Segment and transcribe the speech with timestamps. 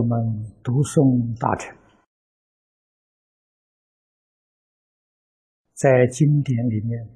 [0.00, 0.16] 我们
[0.64, 1.76] 读诵大乘，
[5.74, 7.06] 在经典里面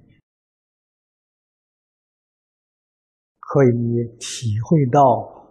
[3.41, 5.51] 可以体会到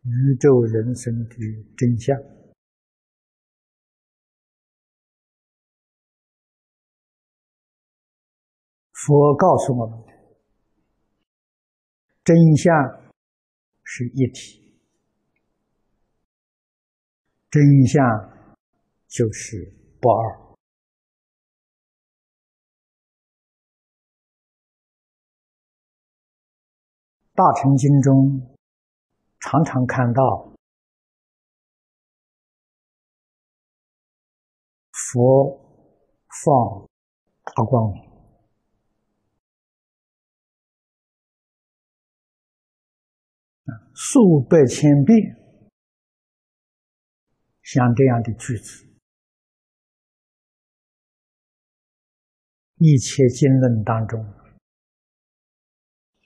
[0.00, 1.36] 宇宙人生的
[1.76, 2.16] 真相。
[8.94, 10.06] 佛告诉我们。
[12.22, 12.72] 真相
[13.92, 14.72] 是一体，
[17.50, 18.00] 真相
[19.08, 20.56] 就是不二。
[27.34, 28.56] 大乘经中
[29.40, 30.52] 常常看到
[34.92, 35.58] 佛
[36.44, 36.88] 放
[37.42, 38.09] 大光明。
[44.02, 45.14] 数百千遍，
[47.60, 48.86] 像这样的句子，
[52.78, 54.18] 一切经论当中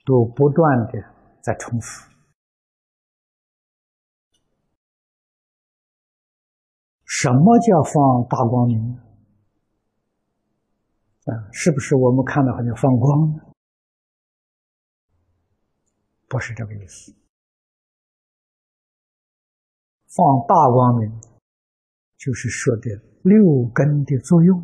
[0.05, 0.93] 都不断的
[1.43, 2.09] 在重复。
[7.05, 8.95] 什么叫放大光明？
[11.25, 13.43] 啊，是不是我们看到好像放光呢？
[16.29, 17.13] 不是这个意思。
[20.15, 21.11] 放大光明，
[22.17, 22.89] 就是说的
[23.23, 24.63] 六根的作用：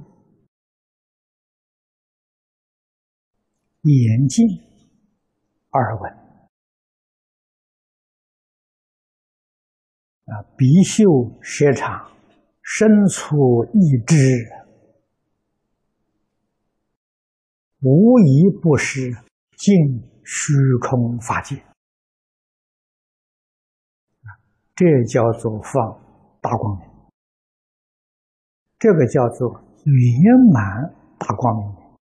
[3.83, 4.47] 眼见、
[5.73, 6.13] 耳闻、
[10.27, 11.03] 啊鼻嗅
[11.43, 12.09] 舌尝、
[12.63, 14.15] 身处意知，
[17.81, 19.11] 无一不是
[19.57, 19.75] 尽
[20.25, 21.61] 虚空法界。
[24.81, 26.01] 这叫做放
[26.41, 26.89] 大光明，
[28.79, 31.99] 这个叫做圆满大光明。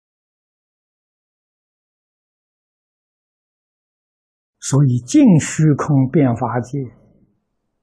[4.62, 6.80] 所以净虚空变法界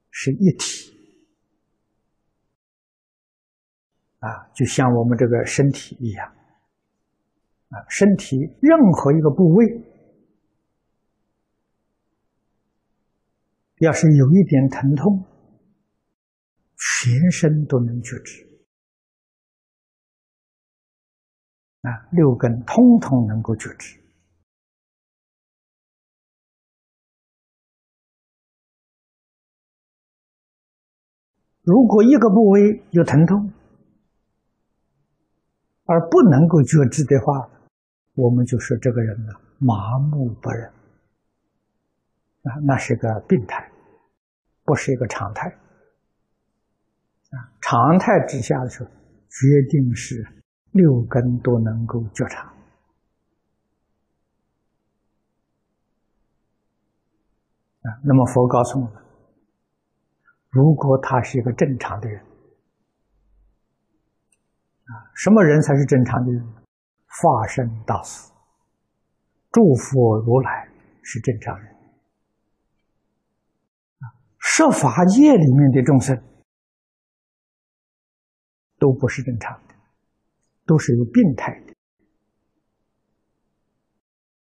[0.09, 0.91] 是一体
[4.17, 6.27] 啊，就像我们这个身体一样
[7.69, 9.86] 啊，身体任何一个部位。
[13.79, 15.23] 要是有一点疼痛，
[16.75, 18.43] 全身都能觉知
[21.81, 23.99] 啊，六根通通能够觉知。
[31.61, 33.51] 如果一个部位有疼痛，
[35.83, 37.47] 而不能够觉知的话，
[38.15, 40.76] 我们就说这个人呢麻木不仁。
[42.47, 43.69] 啊，那是个病态，
[44.63, 45.49] 不是一个常态。
[47.31, 50.25] 啊，常态之下的时候，决定是
[50.71, 52.43] 六根都能够觉察。
[57.81, 58.93] 啊，那么佛告诉我们，
[60.49, 62.21] 如果他是一个正常的人，
[64.85, 66.53] 啊，什么人才是正常的人？
[67.19, 68.31] 化身大师、
[69.51, 70.69] 诸佛如来
[71.01, 71.76] 是正常人。
[74.57, 76.19] 设法界里面的众生
[78.79, 79.75] 都不是正常的，
[80.65, 81.75] 都是有病态的。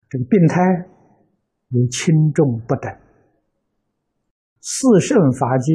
[0.09, 0.61] 这个病态
[1.69, 2.95] 有轻重不等，
[4.61, 5.73] 四圣法界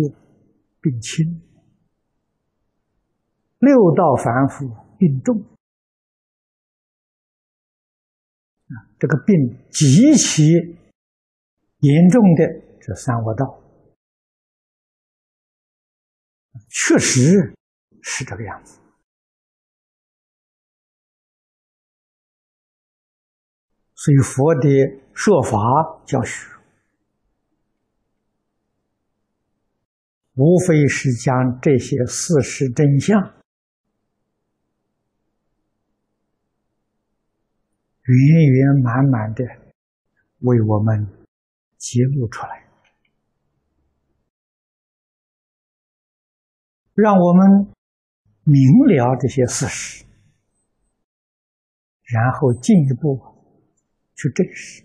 [0.81, 1.43] 病轻，
[3.59, 4.71] 六道凡夫
[5.01, 5.37] 病重。
[8.69, 9.35] 啊，这个病
[9.73, 10.45] 极其
[11.81, 12.45] 严重的
[12.81, 13.65] 这三恶道。
[16.69, 17.55] 确实
[18.03, 18.79] 是这个样子，
[23.95, 24.69] 所以佛的
[25.13, 25.59] 说法
[26.07, 26.47] 教学，
[30.35, 33.21] 无非是将这些事实真相
[38.05, 39.45] 圆圆满满的
[40.39, 41.07] 为我们
[41.77, 42.68] 揭露出来。
[47.00, 47.73] 让我们
[48.43, 48.59] 明
[48.89, 50.05] 了这些事实，
[52.03, 53.17] 然后进一步
[54.17, 54.83] 去证实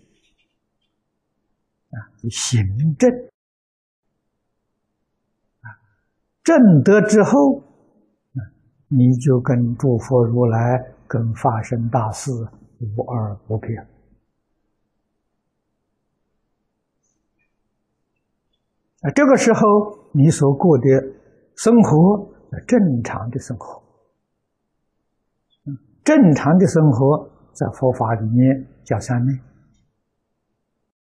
[1.90, 1.98] 啊，
[2.30, 3.10] 行证
[5.62, 5.66] 啊，
[6.44, 7.64] 证得之后，
[8.86, 12.30] 你就跟诸佛如来、跟法身大士
[12.78, 13.76] 无二无别。
[19.00, 19.58] 啊，这个时候
[20.12, 20.84] 你所过的
[21.56, 22.32] 生活，
[22.66, 23.82] 正常的生活，
[26.02, 29.32] 正常的生活在佛法里面叫三昧，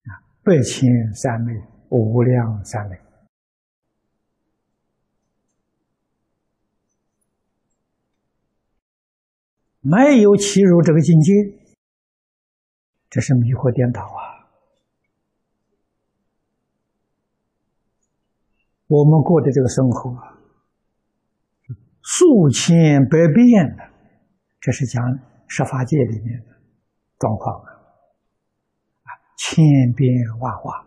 [0.05, 0.09] 啊，
[0.43, 1.53] 百千三昧，
[1.89, 2.99] 无量三昧，
[9.81, 11.33] 没有欺入这个境界，
[13.09, 14.30] 这是迷惑颠倒啊。
[18.91, 20.35] 我们过的这个生活啊，
[22.01, 23.89] 数千百变的，
[24.59, 25.01] 这是讲
[25.47, 26.47] 十法界里面的
[27.17, 27.71] 状况啊，
[29.03, 29.63] 啊，千
[29.95, 30.11] 变
[30.41, 30.85] 万化，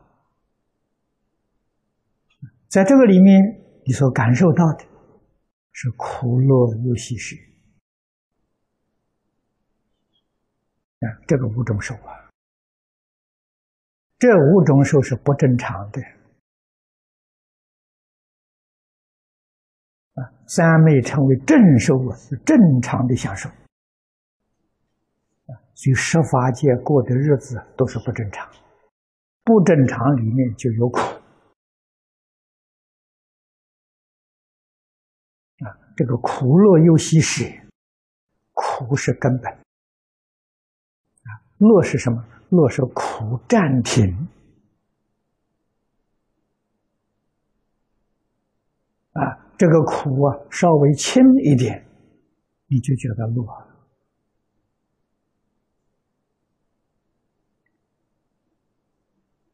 [2.69, 3.43] 在这个里面，
[3.87, 4.85] 你所感受到的
[5.73, 7.35] 是苦乐忧喜事。
[11.01, 12.29] 啊，这个五种受啊，
[14.19, 16.03] 这五种受是不正常的。
[20.15, 23.55] 啊，三昧成为正受啊，是正常的享受啊。
[25.75, 28.49] 所以十法界过的日子都是不正常，
[29.43, 31.01] 不正常里面就有苦
[35.65, 35.77] 啊。
[35.97, 37.45] 这个苦乐又喜舍，
[38.53, 39.59] 苦是根本啊，
[41.59, 42.25] 乐是什么？
[42.51, 44.29] 乐是苦暂停
[49.13, 49.44] 啊。
[49.57, 51.87] 这个苦啊，稍微轻一点，
[52.67, 53.75] 你就觉得乐了。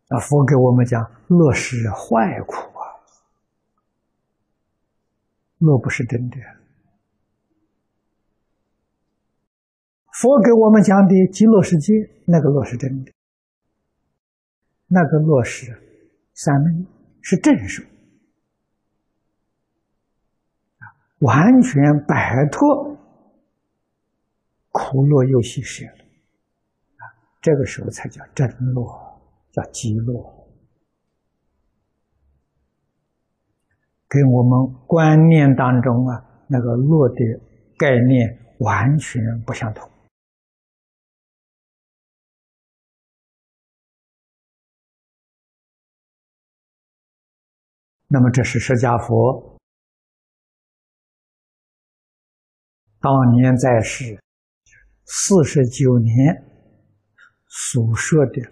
[0.09, 2.83] 啊，佛给我们讲，乐是坏苦啊，
[5.59, 6.37] 乐不是真的。
[10.15, 11.93] 佛给我们讲的极乐世界，
[12.27, 13.13] 那个乐是真的，
[14.89, 15.73] 那个乐是
[16.35, 16.87] 三昧，
[17.23, 17.85] 是正受。
[21.21, 22.97] 完全摆脱
[24.71, 26.05] 苦乐忧喜舍了
[26.97, 27.05] 啊，
[27.41, 28.83] 这个时候才叫真乐，
[29.53, 30.49] 叫极乐，
[34.09, 37.17] 跟我们观念当中啊那个乐的
[37.77, 39.91] 概念完全不相同。
[48.07, 49.50] 那么，这是释迦佛。
[53.01, 54.23] 当年在世
[55.07, 56.45] 四十九年
[57.47, 58.43] 所说的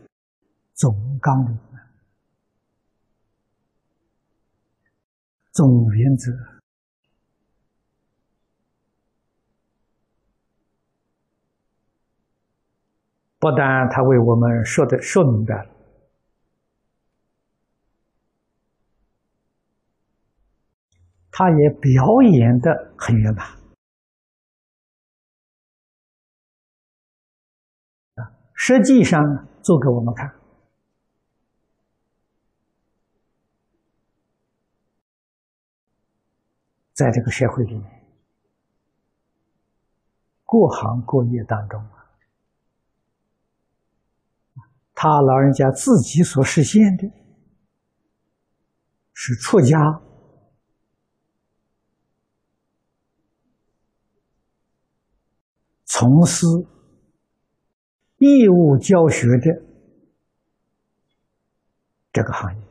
[0.72, 1.58] 总纲领、
[5.52, 6.32] 总原则，
[13.38, 15.70] 不但他为我们说的说明白了，
[21.30, 23.57] 他也表演的很圆满。
[28.60, 29.22] 实际上
[29.62, 30.28] 做给我们看，
[36.92, 37.88] 在这个社会里面，
[40.44, 42.10] 各行各业当中啊，
[44.92, 47.08] 他老人家自己所实现的，
[49.12, 49.78] 是出家、
[55.84, 56.44] 从事。
[58.18, 59.62] 义务教学的
[62.12, 62.62] 这个行业，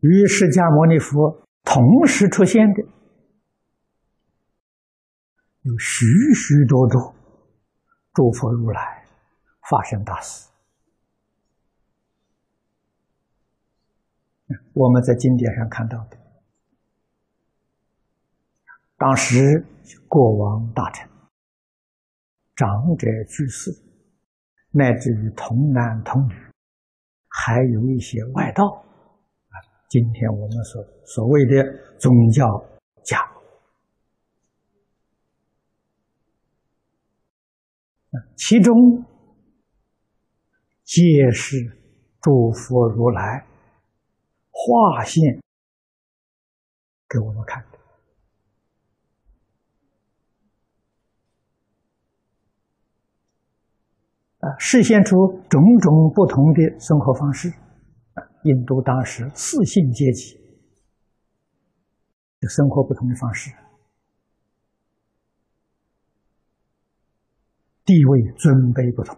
[0.00, 2.82] 与释迦牟尼佛同时出现的
[5.62, 7.14] 有许许多多
[8.12, 9.06] 诸佛如来
[9.70, 10.51] 发生大事。
[14.74, 16.16] 我们在经典上看到的，
[18.96, 19.66] 当时
[20.08, 21.06] 国王大臣、
[22.56, 23.70] 长者居士，
[24.70, 26.34] 乃至于童男童女，
[27.28, 29.54] 还有一些外道啊，
[29.90, 32.46] 今天我们所所谓的宗教
[33.04, 33.30] 家，
[38.36, 39.04] 其中
[40.84, 41.56] 皆是
[42.22, 43.51] 诸佛如来。
[44.64, 45.40] 划线
[47.08, 47.60] 给我们看。
[54.38, 55.16] 啊，实现出
[55.48, 57.52] 种种不同的生活方式。
[58.44, 60.36] 印度当时四姓阶级
[62.40, 63.52] 的生活不同的方式。
[67.84, 69.16] 地位尊卑不同，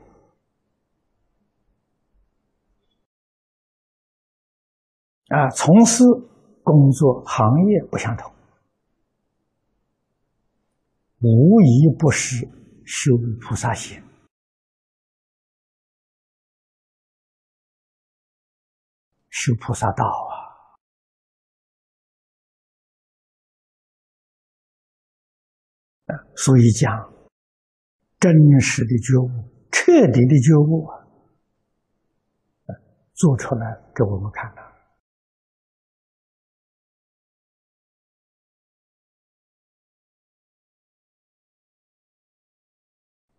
[5.28, 6.04] 啊，从事
[6.62, 8.32] 工作行业不相同，
[11.20, 12.46] 无一不是
[12.84, 14.02] 修菩萨行。
[19.30, 20.04] 修菩萨道
[26.06, 26.14] 啊！
[26.36, 27.12] 所以讲
[28.20, 29.28] 真实的觉悟、
[29.70, 31.04] 彻底的觉悟啊，
[33.12, 34.63] 做出来给我们看了，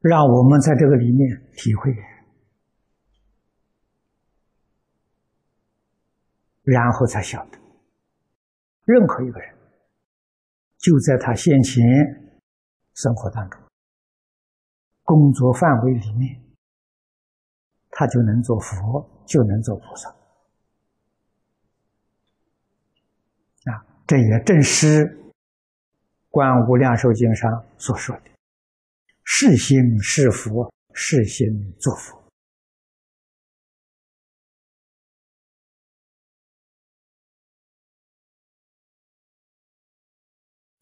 [0.08, 1.92] 让我们在这个里面体会。
[6.62, 7.58] 然后才晓得，
[8.84, 9.56] 任何一个人，
[10.78, 11.84] 就在他先前
[12.94, 13.60] 生活当中、
[15.04, 16.40] 工作范围里面，
[17.90, 20.10] 他就能做佛，就能做菩萨。
[23.72, 25.06] 啊，这也正是
[26.30, 28.32] 《观无量寿经》上所说的
[29.26, 31.46] ：“是心是佛，是心
[31.80, 32.24] 作佛。”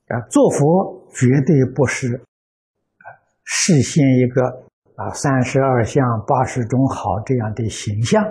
[0.07, 3.07] 啊，做佛绝对不是啊，
[3.45, 4.63] 实现一个
[4.95, 8.23] 啊三十二相八十种好这样的形象，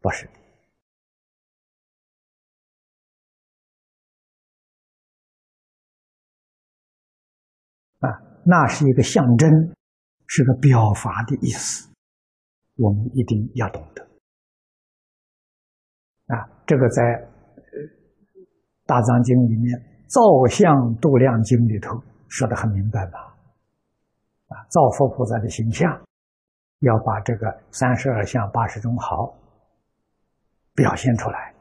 [0.00, 0.28] 不是
[8.48, 9.50] 那是一个象征，
[10.26, 11.86] 是个表法的意思，
[12.76, 14.02] 我们一定要懂得
[16.34, 16.48] 啊。
[16.66, 17.02] 这个在
[18.86, 19.84] 《大藏经》里面。
[20.08, 23.36] 造像度量经里头说的很明白吧？
[24.46, 25.86] 啊，造佛菩萨的形象，
[26.78, 29.36] 要把这个三十二相八十种好
[30.74, 31.54] 表现出来。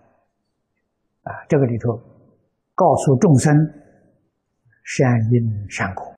[1.24, 1.98] 啊，这个里头
[2.74, 3.54] 告诉众生
[4.86, 6.17] 善因善果。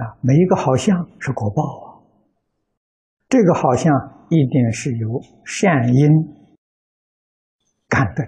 [0.00, 2.00] 啊，每一个好像是果报啊，
[3.28, 3.92] 这个好像
[4.30, 6.10] 一定是由善因
[7.88, 8.24] 干的。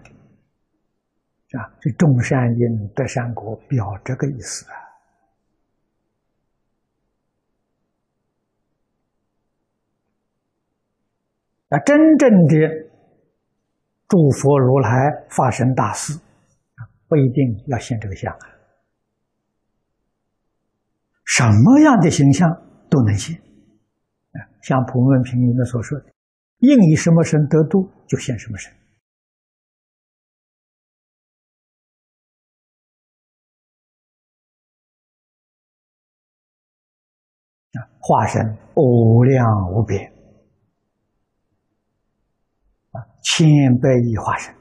[1.58, 4.74] 啊，这种善因得善果，表这个意思啊。
[11.70, 12.54] 啊，真正的
[14.08, 14.88] 诸佛如来
[15.30, 16.18] 发生大事，
[17.08, 18.51] 不一定要现这个相啊。
[21.34, 22.46] 什么样的形象
[22.90, 23.34] 都能现。
[24.32, 26.12] 啊，像普门品里面所说的，
[26.58, 28.70] 应以什么身得度，就现什么身。
[38.04, 40.12] 化身无量无边
[42.90, 43.46] 啊，千
[43.80, 44.52] 百亿化身，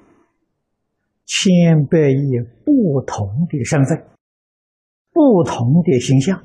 [1.25, 1.51] 千
[1.87, 3.97] 百亿不同的身份，
[5.11, 6.39] 不同的形象，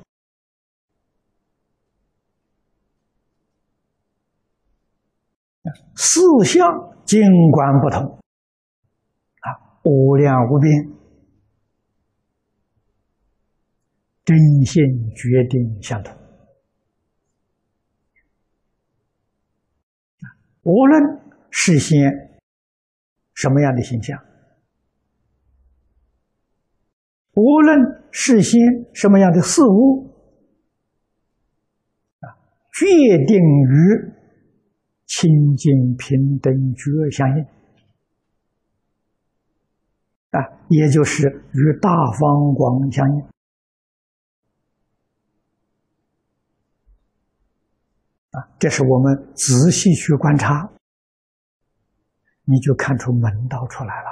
[5.94, 6.68] 四相
[7.04, 8.18] 尽管不同
[9.40, 9.46] 啊，
[9.84, 10.72] 无量无边，
[14.24, 14.82] 真心
[15.14, 16.14] 决定相同。
[20.62, 21.00] 无论
[21.50, 22.10] 事先
[23.34, 24.20] 什么样的形象，
[27.34, 27.78] 无论
[28.10, 28.60] 事先
[28.92, 30.12] 什么样的事物，
[32.18, 32.34] 啊，
[32.72, 32.84] 决
[33.26, 34.15] 定于
[35.18, 37.44] 清净平等觉相应，
[40.32, 43.20] 啊，也就是与大方广相应。
[48.32, 50.70] 啊，这是我们仔细去观察，
[52.44, 54.10] 你就看出门道出来了。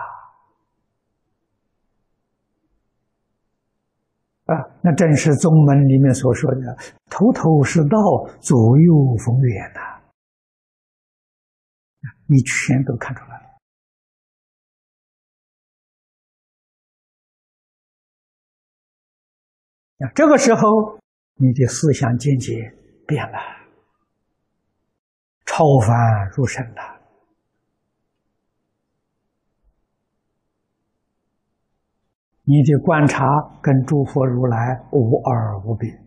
[4.47, 6.79] 啊，那正是宗门里面所说的
[7.13, 7.99] “头头是道，
[8.41, 9.94] 左右逢源”呐，
[12.27, 13.45] 你全都看出来了。
[20.07, 20.99] 啊，这个时候
[21.35, 22.75] 你的思想境界
[23.07, 23.39] 变了。
[25.47, 27.01] 超凡入圣了，
[32.43, 33.25] 你的观察
[33.63, 36.04] 跟诸佛如来无二无别，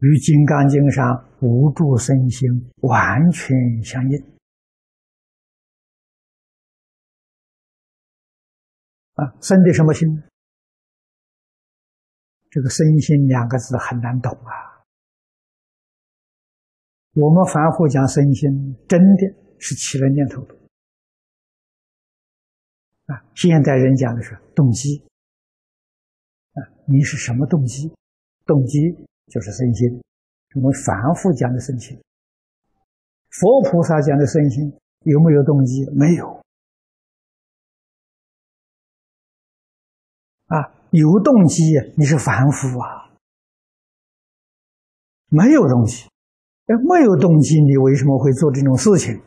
[0.00, 1.02] 与《金刚经》上
[1.40, 2.48] 无住身心
[2.82, 4.16] 完全相应。
[9.14, 10.06] 啊，生的什么心？
[12.50, 14.86] 这个“身心”两个字很难懂啊。
[17.14, 18.48] 我们凡夫讲身心，
[18.88, 19.26] 真的
[19.58, 20.46] 是起了念头
[23.06, 23.18] 啊。
[23.34, 25.02] 现代人讲的是动机
[26.52, 27.92] 啊，你是什么动机？
[28.46, 28.78] 动机
[29.30, 30.02] 就是身心。
[30.54, 32.00] 我们凡夫讲的身心，
[33.30, 35.84] 佛菩萨讲的身心有没有动机？
[35.94, 36.42] 没有。
[40.46, 41.62] 啊，有动机，
[41.96, 43.12] 你是凡夫啊，
[45.28, 46.08] 没有动机，
[46.66, 49.22] 哎，没有动机，你为什么会做这种事情？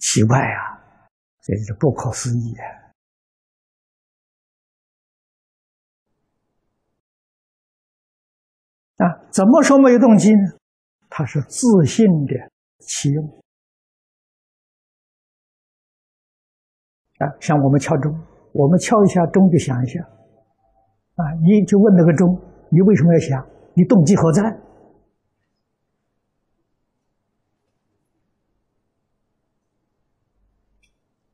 [0.00, 1.08] 奇怪呀，
[1.42, 2.79] 这是不可思议啊！
[9.00, 10.52] 啊，怎么说没有动机呢？
[11.08, 12.34] 他是自信的
[12.78, 13.24] 启用
[17.18, 18.12] 啊，像我们敲钟，
[18.52, 20.00] 我们敲一下钟就响一下。
[21.16, 21.24] 啊！
[21.42, 22.40] 你就问那个钟，
[22.70, 23.46] 你为什么要想？
[23.74, 24.42] 你动机何在？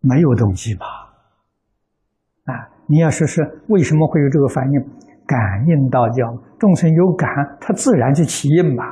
[0.01, 0.87] 没有动机吧？
[2.47, 2.69] 啊！
[2.89, 4.81] 你要说是为什么会有这个反应？
[5.27, 7.29] 感应道教众生有感，
[7.61, 8.85] 他自然就起应吧。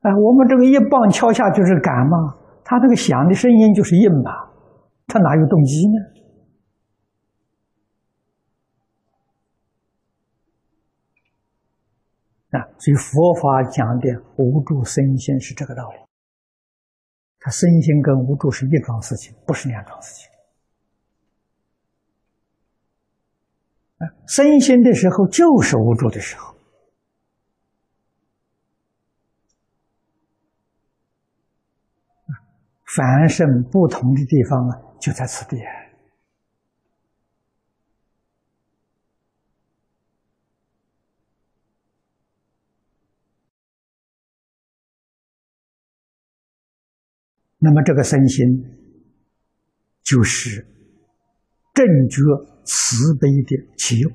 [0.00, 0.16] 啊！
[0.16, 4.30] 我们这个一棒敲下就是感嘛，他这个响的声音就是应吧，
[5.08, 5.98] 他哪有动机呢？
[12.58, 15.96] 啊，所以佛法讲的无助身心是这个道理。
[17.40, 20.30] 他身心跟无助是一桩事情，不是两桩事情。
[23.98, 26.56] 啊身心的时候就是无助的时候。
[32.96, 35.56] 凡圣不同的地方啊，就在此地。
[47.60, 48.46] 那么，这个身心
[50.02, 50.64] 就是
[51.74, 52.22] 正觉
[52.68, 54.12] 慈悲的启用。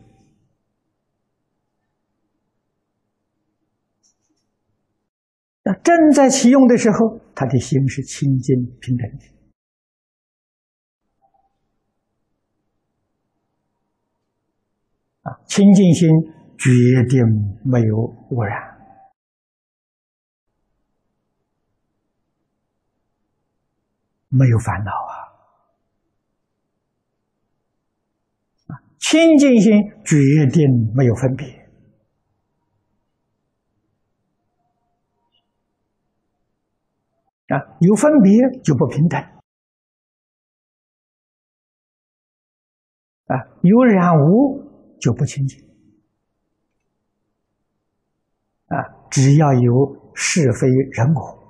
[5.64, 9.26] 那正在启用的时候，他的心是清净平等的
[15.24, 16.10] 啊，清净心
[16.58, 16.70] 决
[17.10, 17.26] 定
[17.66, 17.98] 没有
[18.30, 18.72] 污染。
[24.36, 25.14] 没有烦恼啊！
[28.66, 29.74] 啊，清净心
[30.06, 30.16] 决
[30.52, 30.64] 定
[30.96, 31.46] 没有分别。
[37.50, 38.32] 啊，有分别
[38.64, 39.20] 就不平等。
[43.26, 45.62] 啊，有染污就不清净。
[48.68, 48.80] 啊，
[49.12, 51.44] 只要有是非人我。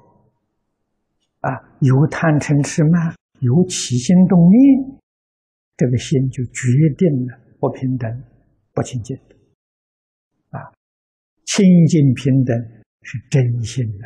[1.42, 5.00] 啊，有贪嗔痴慢，有起心动念，
[5.78, 6.62] 这个心就决
[6.98, 8.24] 定了不平等、
[8.74, 9.16] 不清净。
[10.50, 10.60] 啊，
[11.46, 12.54] 清净平等
[13.04, 14.06] 是真心的。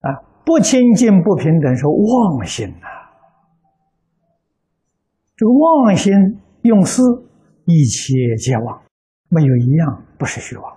[0.00, 0.10] 啊，
[0.44, 2.88] 不清净不平等是妄心呐。
[5.36, 6.12] 这个妄心
[6.62, 7.00] 用思，
[7.66, 8.82] 一切皆妄，
[9.28, 10.76] 没有一样不是虚妄。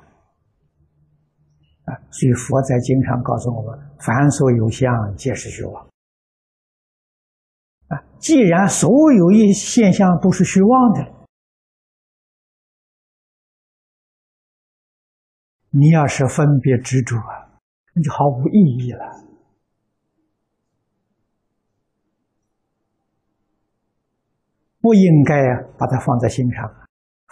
[1.85, 5.87] 啊，所以佛在经常告诉我们：“凡所有相，皆是虚妄。”
[8.21, 11.27] 既然所有一现象都是虚妄的，
[15.71, 17.49] 你要是分别执着啊，
[17.95, 19.03] 那就毫无意义了。
[24.79, 26.63] 不应该啊，把它放在心上，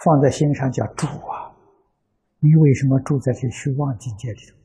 [0.04, 1.54] 放在心上叫住啊。
[2.40, 4.56] 你为什么住在这虚妄境界里头？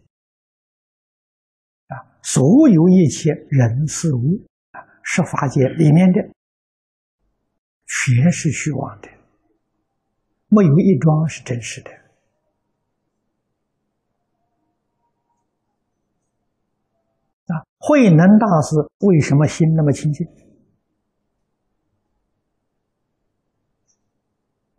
[1.93, 4.43] 啊，所有一切人事物，
[5.07, 6.19] 十法界里面的，
[7.85, 9.07] 全是虚妄的，
[10.47, 11.91] 没有一桩是真实的。
[17.53, 18.75] 啊，慧能大师
[19.07, 20.27] 为什么心那么清净？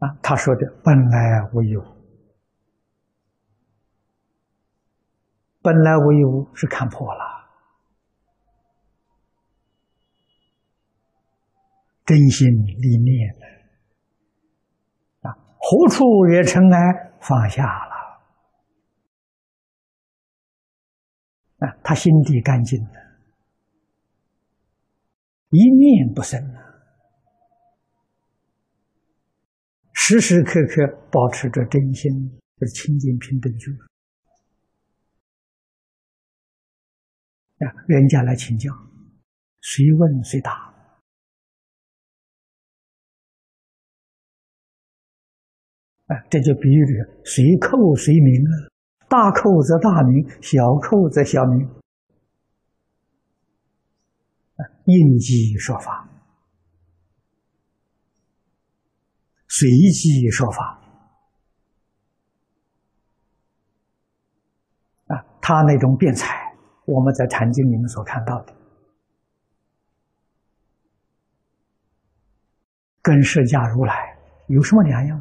[0.01, 1.83] 啊，他说的本来无一物。
[5.63, 7.36] 本来无一物是看破了，
[12.07, 13.29] 真心立念
[15.21, 16.79] 啊，何处惹尘埃？
[17.21, 17.95] 放下了
[21.59, 22.93] 啊，他心地干净的
[25.49, 26.63] 一念不生啊，
[29.93, 32.13] 时时刻刻保持着真心，
[32.59, 33.73] 就是清净平等觉。
[37.65, 38.71] 啊，人家来请教，
[39.61, 40.76] 随问随答。
[46.07, 48.55] 啊，这就比喻这个随扣随鸣啊，
[49.09, 51.67] 大扣则大鸣，小扣则小鸣。
[54.57, 56.09] 啊，应机说法，
[59.49, 60.81] 随机说法。
[65.09, 66.47] 啊，他那种辩才。
[66.85, 68.55] 我们在《禅经》里面所看到的，
[73.03, 74.17] 跟释迦如来
[74.47, 75.21] 有什么两样？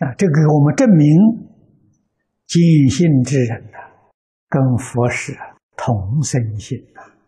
[0.00, 1.06] 啊，这给我们证明，
[2.46, 3.78] 见性之人呢，
[4.48, 5.36] 跟佛是
[5.76, 7.18] 同生性啊。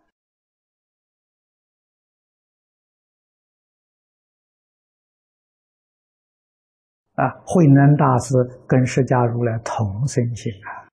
[7.14, 8.34] 啊，慧能大师
[8.66, 10.88] 跟释迦如来同生性啊！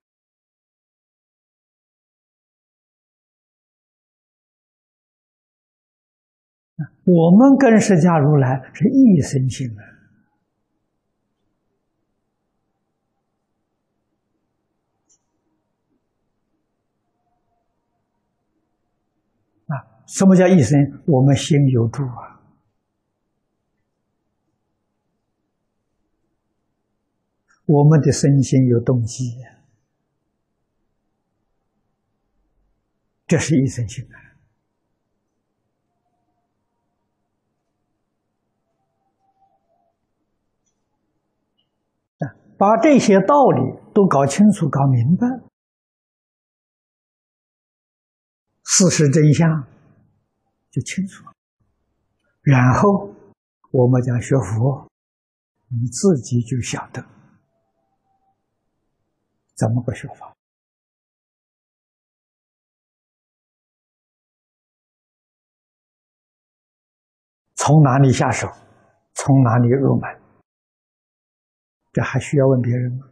[7.04, 9.82] 我们跟释迦如来是一生性啊！
[19.74, 21.02] 啊，什么叫一生？
[21.06, 22.40] 我们心有住啊！
[27.66, 29.36] 我们的身心有动机，
[33.26, 34.08] 这是一生性
[42.18, 42.32] 啊！
[42.56, 43.60] 把这些道理
[43.94, 45.26] 都搞清楚、搞明白，
[48.64, 49.68] 事实真相
[50.78, 51.24] 就清楚。
[52.42, 53.12] 然后
[53.72, 54.88] 我们讲学佛，
[55.68, 57.04] 你自己就晓得。
[59.56, 60.32] 怎么个学法？
[67.56, 68.46] 从哪里下手？
[69.14, 70.22] 从哪里入门？
[71.92, 73.10] 这还需要问别人吗？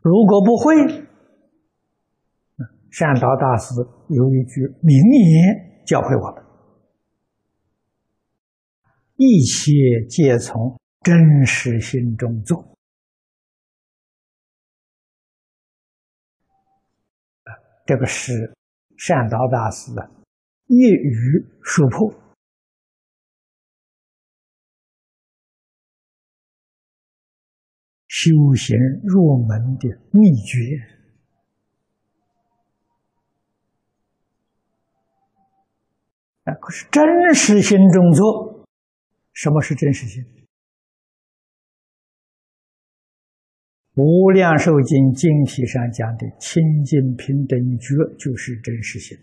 [0.00, 1.09] 如果不会，
[2.90, 3.74] 善导大师
[4.08, 6.44] 有一句名言教会我们。
[9.16, 9.72] 一切
[10.08, 12.76] 皆从真实心中做，
[17.86, 18.32] 这个是
[18.96, 20.10] 善导大师的
[20.66, 22.10] 一语说破，
[28.08, 30.99] 修行入门的秘诀。
[36.44, 38.64] 啊，可是真实心中做。
[39.32, 40.22] 什么是真实性？
[44.02, 49.18] 《无量寿经》经题上讲的清净平等觉，就是真实性。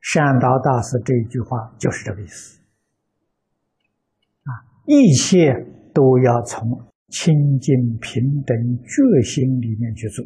[0.00, 2.60] 善导大师这一句话就是这个意思。
[4.44, 4.50] 啊，
[4.86, 5.52] 一切
[5.92, 10.24] 都要从清净平等觉心里面去做。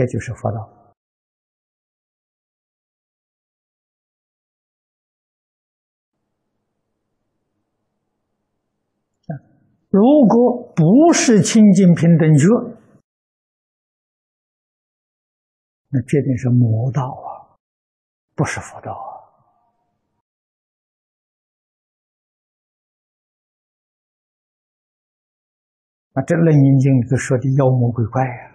[0.00, 0.96] 这就是佛道。
[9.90, 12.46] 如果不是清净平等觉，
[15.90, 17.60] 那决定是魔道啊，
[18.34, 19.10] 不是佛道啊。
[26.14, 28.49] 那这《楞严经》里头说的妖魔鬼怪呀。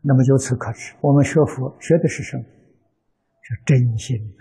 [0.00, 2.44] 那么由此可知，我们学佛学的是什么？
[3.42, 4.36] 是真心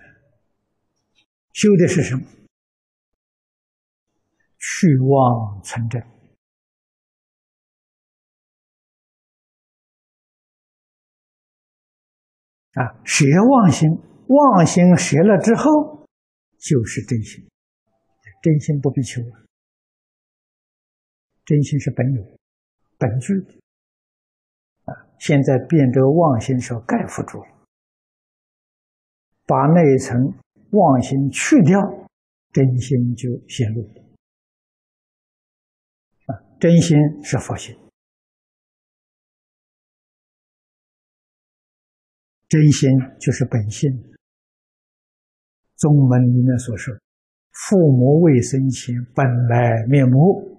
[1.53, 2.23] 修的是什么？
[4.57, 6.01] 去妄存真。
[12.73, 13.89] 啊，舍妄心，
[14.27, 16.05] 妄心舍了之后，
[16.59, 17.47] 就是真心。
[18.43, 19.45] 真心不必求了，
[21.43, 22.21] 真心是本有、
[22.99, 23.59] 本具的。
[25.19, 27.47] 现在变这个妄心所盖覆住了，
[29.45, 30.33] 把那一层
[30.71, 31.81] 妄心去掉，
[32.51, 33.81] 真心就显露。
[36.25, 37.75] 啊，真心是佛心，
[42.47, 43.91] 真心就是本性。
[45.75, 46.95] 宗门里面所说，
[47.51, 50.57] 父母未生前本来面目，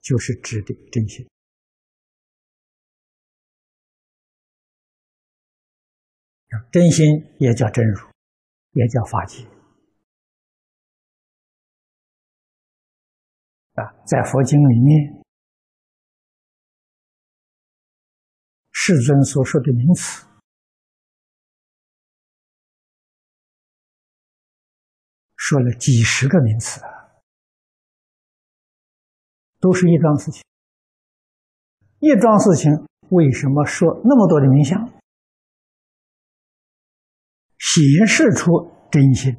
[0.00, 1.26] 就是指的真心。
[6.70, 7.06] 真心
[7.38, 8.10] 也叫真如，
[8.72, 9.44] 也叫法界。
[13.74, 15.24] 啊，在佛经里面，
[18.70, 20.26] 世尊所说的名词，
[25.36, 26.88] 说了几十个名词啊，
[29.58, 30.44] 都是一桩事情。
[31.98, 32.70] 一桩事情
[33.10, 34.78] 为什么说那么多的名相？
[37.58, 39.36] 显示出真心，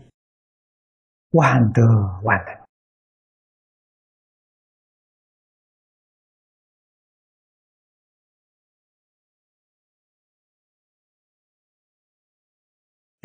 [1.32, 1.82] 万德
[2.24, 2.66] 万能。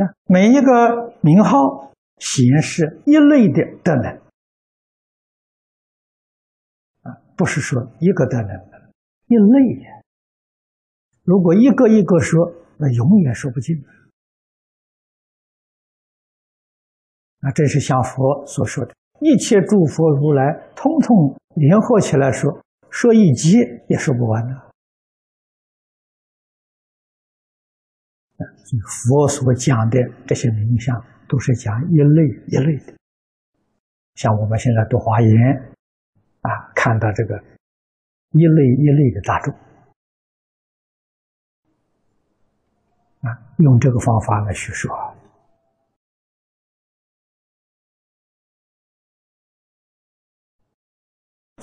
[0.06, 4.16] 啊，每一个名号显示一类的德能，
[7.02, 8.48] 啊，不是说一个德能，
[9.26, 9.86] 一类。
[11.22, 13.76] 如果一个一个说，那永远说不尽。
[17.40, 24.70] 啊，这是像佛所说的，一切诸佛如来通通联合起来说，说一集也说不完的。
[29.04, 30.94] 佛所讲的这些名相，
[31.28, 32.94] 都是讲一类一类的。
[34.14, 35.30] 像我们现在读华严，
[36.42, 37.34] 啊，看到这个
[38.32, 39.52] 一类一类的大众，
[43.22, 44.88] 啊，用这个方法来叙述。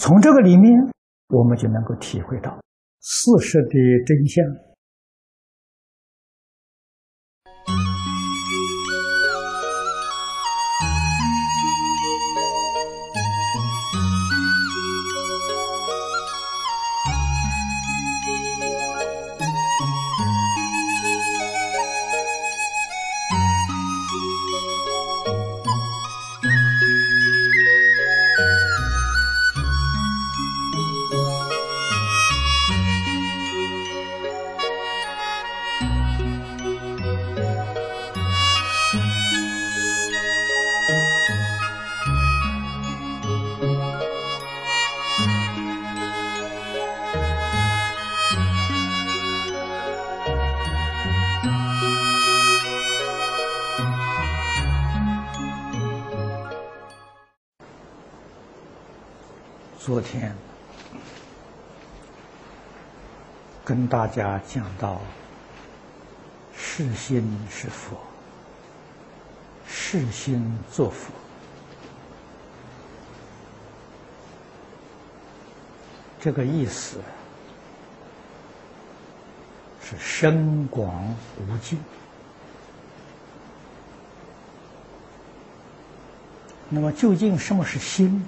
[0.07, 0.71] 从这个里面，
[1.35, 2.57] 我们就能够体会到
[3.01, 3.69] 事实的
[4.05, 4.41] 真相。
[59.87, 60.35] 昨天
[63.63, 64.99] 跟大家讲到，
[66.53, 67.95] 世心是佛，
[69.65, 71.13] 世心作佛，
[76.19, 76.97] 这个意思
[79.81, 81.79] 是深广无尽。
[86.67, 88.27] 那么，究竟什么是心？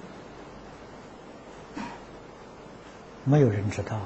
[3.30, 4.00] 没有人知道，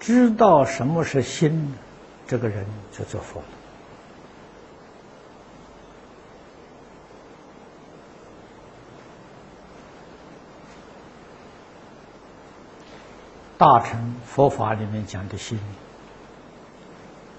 [0.00, 1.74] 知道什么是心，
[2.26, 3.46] 这个人就做佛了。
[13.58, 15.60] 大乘佛法里面讲的心，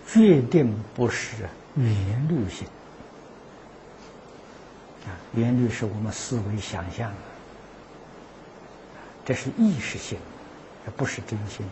[0.06, 2.68] 决定不是圆律心
[5.08, 7.31] 啊，圆律是我们思维想象的。
[9.32, 10.20] 这是意识性，
[10.86, 11.66] 这不是真心。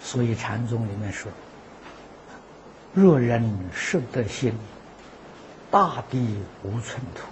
[0.00, 1.32] 所以禅宗里面说
[2.94, 4.54] ：“若人识得心，
[5.72, 7.22] 大地无寸土。”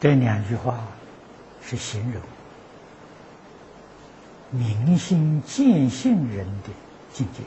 [0.00, 0.82] 这两句话
[1.62, 2.22] 是形容。
[4.52, 6.68] 明心见性人的
[7.12, 7.42] 境界。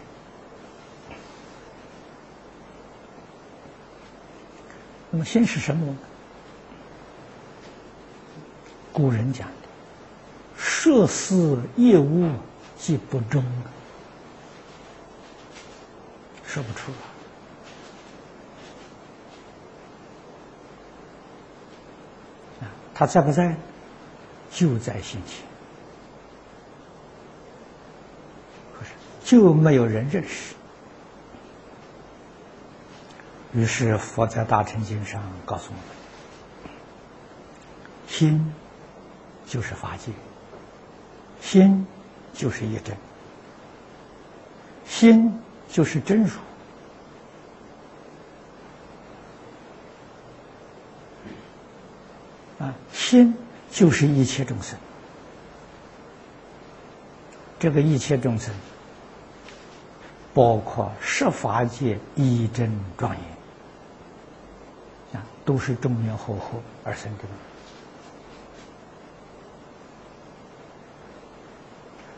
[5.12, 5.96] 那么，先是什么？
[8.92, 9.54] 古人讲的
[10.58, 12.32] “涉世业务
[12.78, 13.46] 即不忠”，
[16.46, 16.92] 说不出
[22.62, 22.68] 来。
[22.68, 23.56] 啊，他在不在？
[24.52, 25.55] 就在心前。
[29.26, 30.54] 就没有人认识。
[33.54, 36.74] 于是佛在《大乘经》上告诉我们：
[38.08, 38.54] 心
[39.48, 40.12] 就是法界，
[41.42, 41.88] 心
[42.34, 42.96] 就是一真，
[44.86, 46.30] 心就是真如。
[52.60, 53.36] 啊，心
[53.72, 54.78] 就是一切众生。
[57.58, 58.54] 这个一切众生，
[60.36, 63.24] 包括十法界一真庄严，
[65.14, 67.24] 啊，都是中原厚厚而生的。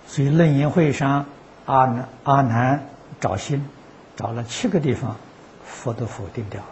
[0.08, 1.28] 所以楞严会上，
[1.68, 3.64] 阿难阿难找心，
[4.16, 5.16] 找了七个地方，
[5.64, 6.68] 佛都否定掉了。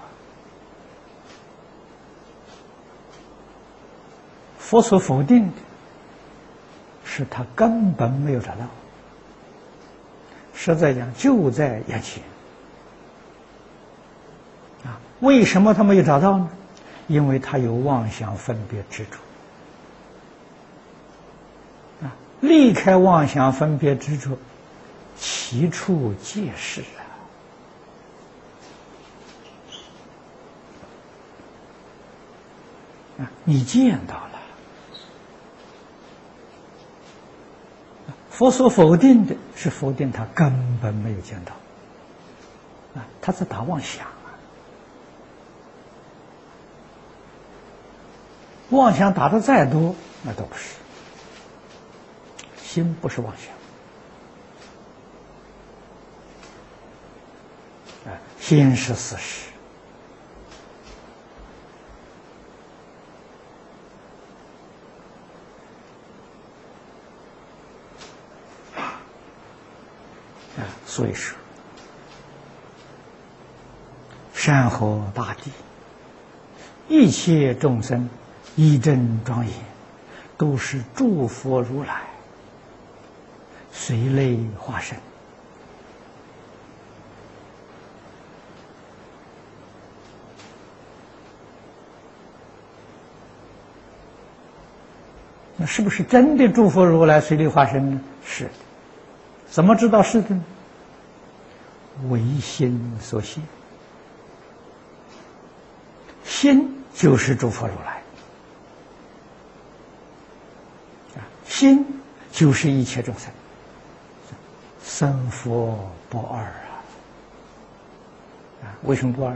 [4.57, 5.53] 佛所否定的，
[7.03, 8.65] 是他根本没有找到。
[10.73, 12.23] 实在讲，就在眼前。
[14.83, 16.49] 啊，为什么他没有找到呢？
[17.07, 19.17] 因为他有妄想分别执着。
[22.07, 24.39] 啊，离开妄想分别执着，
[25.19, 27.01] 其处皆是啊。
[33.19, 34.34] 啊，你见到了。
[38.35, 41.53] 佛所否定的是否定他根本没有见到，
[42.99, 44.35] 啊，他在打妄想啊，
[48.71, 50.75] 妄想打的再多，那都不是，
[52.61, 53.33] 心不是妄
[58.05, 59.54] 想，啊，心是事实。
[70.95, 71.37] 所以说，
[74.33, 75.51] 山河大地，
[76.87, 78.09] 一切众生，
[78.55, 79.53] 一真庄严，
[80.37, 82.03] 都是诸佛如来
[83.73, 84.97] 随类化身。
[95.57, 98.01] 那是不是真的诸佛如来随类化身呢？
[98.25, 98.51] 是的。
[99.49, 100.41] 怎么知道是的呢？
[102.09, 103.41] 唯心所现，
[106.25, 108.01] 心就是诸佛如来，
[111.15, 111.85] 啊，心
[112.31, 113.31] 就是一切众生，
[114.83, 116.83] 生佛不二啊，
[118.63, 119.35] 啊，为什么不二？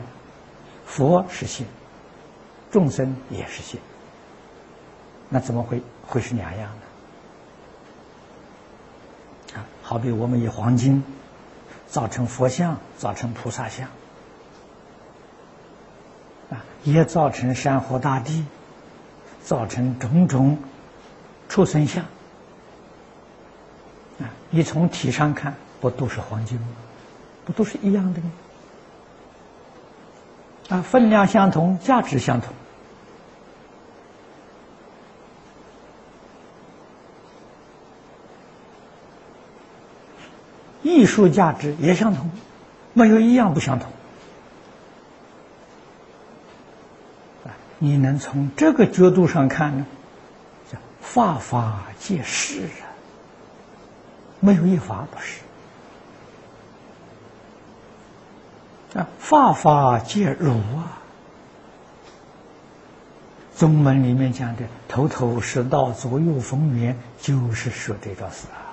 [0.86, 1.66] 佛是心，
[2.70, 3.80] 众生也是心，
[5.30, 6.70] 那怎么会会是两样
[9.54, 9.60] 呢？
[9.60, 11.02] 啊，好比我们以黄金。
[11.90, 13.88] 造成佛像，造成菩萨像，
[16.52, 18.46] 啊，也造成山河大地，
[19.44, 20.58] 造成种种
[21.48, 22.04] 畜生像，
[24.20, 26.68] 啊，你从体上看，不都是黄金吗？
[27.46, 28.32] 不都是一样的吗？
[30.70, 32.54] 啊，分量相同，价值相同。
[40.90, 42.32] 艺术价值也相同，
[42.94, 43.92] 没有一样不相同。
[47.46, 49.86] 啊，你能从这个角度上看呢？
[50.72, 52.90] 叫法法皆是啊，
[54.40, 55.42] 没有一法不是。
[58.98, 60.98] 啊，法法皆如啊。
[63.56, 68.69] 宗门里面讲的头头是道，左右逢源，就是说这个事啊。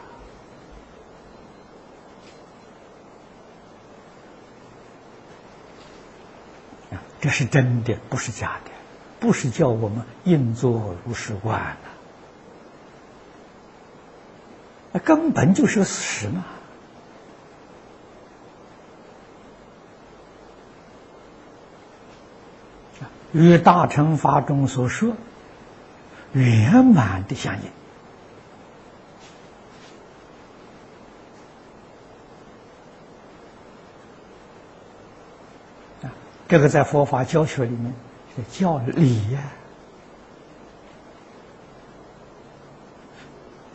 [7.26, 8.70] 这是真的，不是假的，
[9.18, 11.88] 不是叫我们硬做如是观呐，
[14.92, 16.44] 那根本就是个事实嘛。
[23.32, 25.16] 与大乘法中所说
[26.32, 27.75] 圆满的相应。
[36.48, 37.92] 这个在佛法教学里面
[38.52, 39.40] 叫理呀，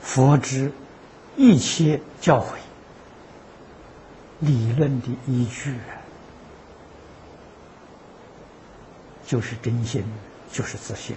[0.01, 0.72] 佛之
[1.36, 2.55] 一切教诲
[4.39, 5.99] 理论的依据啊，
[9.28, 10.05] 就是真心，
[10.51, 11.15] 就是自信。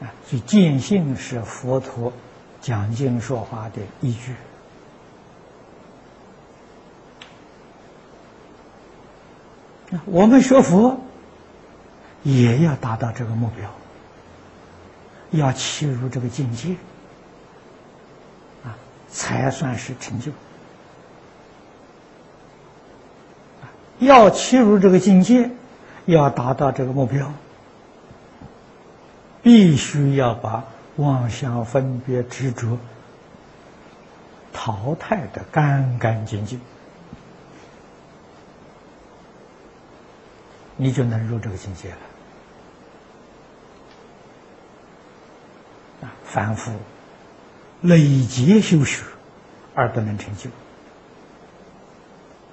[0.00, 2.12] 啊，所以见性是佛陀
[2.62, 4.34] 讲经说法的依据。
[10.04, 11.00] 我们学佛
[12.22, 13.70] 也要达到这个目标，
[15.30, 16.74] 要切入这个境界，
[18.64, 18.76] 啊，
[19.08, 20.32] 才算是成就。
[23.98, 25.50] 要切入这个境界，
[26.04, 27.32] 要达到这个目标，
[29.42, 30.64] 必须要把
[30.96, 32.78] 妄想、分别、执着
[34.52, 36.60] 淘汰的干干净净。
[40.78, 41.98] 你就能入这个境界了。
[46.02, 46.72] 啊，凡夫
[47.82, 49.02] 累劫修学
[49.74, 50.48] 而不能成就。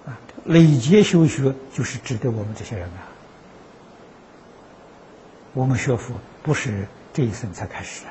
[0.05, 3.07] 啊，累劫修学就是指的我们这些人啊。
[5.53, 8.03] 我们学佛不是这一生才开始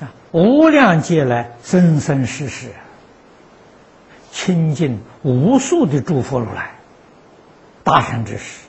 [0.00, 0.04] 的。
[0.06, 2.70] 啊，无量劫来生生世世。
[4.34, 6.74] 亲近无数的诸佛如来、
[7.84, 8.66] 大善之士，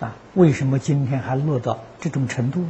[0.00, 2.64] 啊，为什么今天还落到这种程度？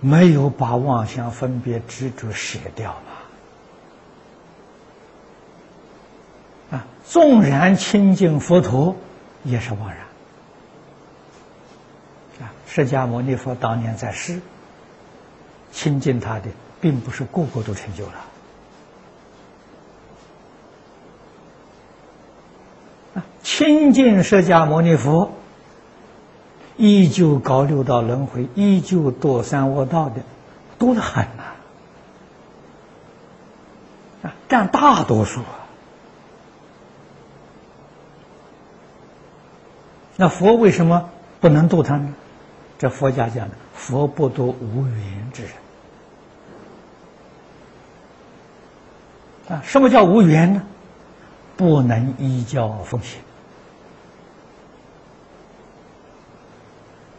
[0.00, 2.92] 没有把妄想、分别、执着舍掉
[6.70, 8.94] 吧，啊，纵然亲近佛陀，
[9.44, 9.98] 也是枉然。
[12.42, 14.40] 啊，释迦牟尼佛当年在世，
[15.72, 16.50] 亲近他的。
[16.80, 18.12] 并不是个个都成就了
[23.14, 23.24] 啊！
[23.42, 25.32] 亲近释迦牟尼佛，
[26.76, 30.22] 依旧搞六道轮回，依旧堕三恶道的
[30.78, 31.42] 多得很呐！
[34.22, 35.66] 啊，占大多数啊！
[40.16, 41.10] 那佛为什么
[41.40, 42.14] 不能度他呢？
[42.78, 45.52] 这佛家讲的，佛不度无缘之人。
[49.48, 50.62] 啊，什么叫无缘呢？
[51.56, 53.20] 不能依教奉行，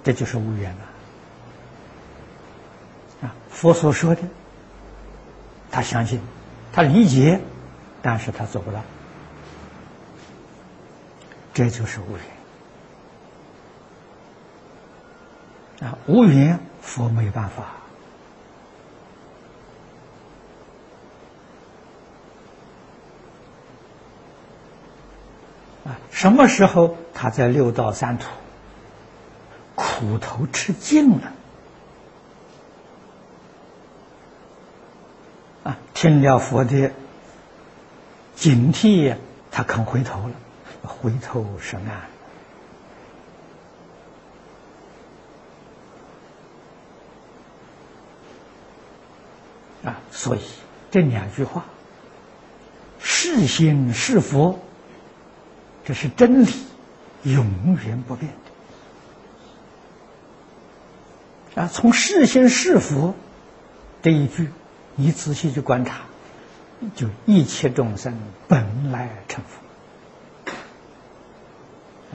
[0.04, 0.78] 这就是无缘了。
[3.24, 4.22] 啊，佛所说的，
[5.70, 6.22] 他相信，
[6.72, 7.42] 他理解，
[8.02, 8.80] 但是他做不到，
[11.54, 12.16] 这就是无
[15.82, 15.90] 缘。
[15.90, 17.79] 啊，无缘，佛没有办法。
[26.12, 28.28] 什么时候他在六道三途
[29.76, 31.34] 苦头吃尽了
[35.64, 35.78] 啊？
[35.94, 36.92] 听了佛的
[38.36, 39.16] 警惕，
[39.52, 40.34] 他肯回头了，
[40.84, 41.86] 回头是岸
[49.86, 49.98] 啊！
[50.12, 50.42] 所以
[50.92, 51.64] 这两句话：
[53.00, 54.60] 是心是佛。
[55.90, 56.52] 这是真理，
[57.24, 57.48] 永
[57.84, 58.32] 远不变
[61.56, 61.64] 的。
[61.64, 63.16] 啊，从是心是佛
[64.04, 64.52] 这一句，
[64.94, 66.02] 你仔细去观察，
[66.96, 68.16] 就一切众生
[68.48, 70.52] 本来成佛。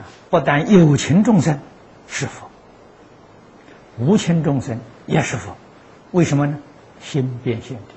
[0.01, 1.59] 啊，不但有情众生
[2.07, 2.49] 是佛，
[3.99, 5.57] 无情众生也是佛。
[6.11, 6.57] 为什么呢？
[7.01, 7.94] 心变现的。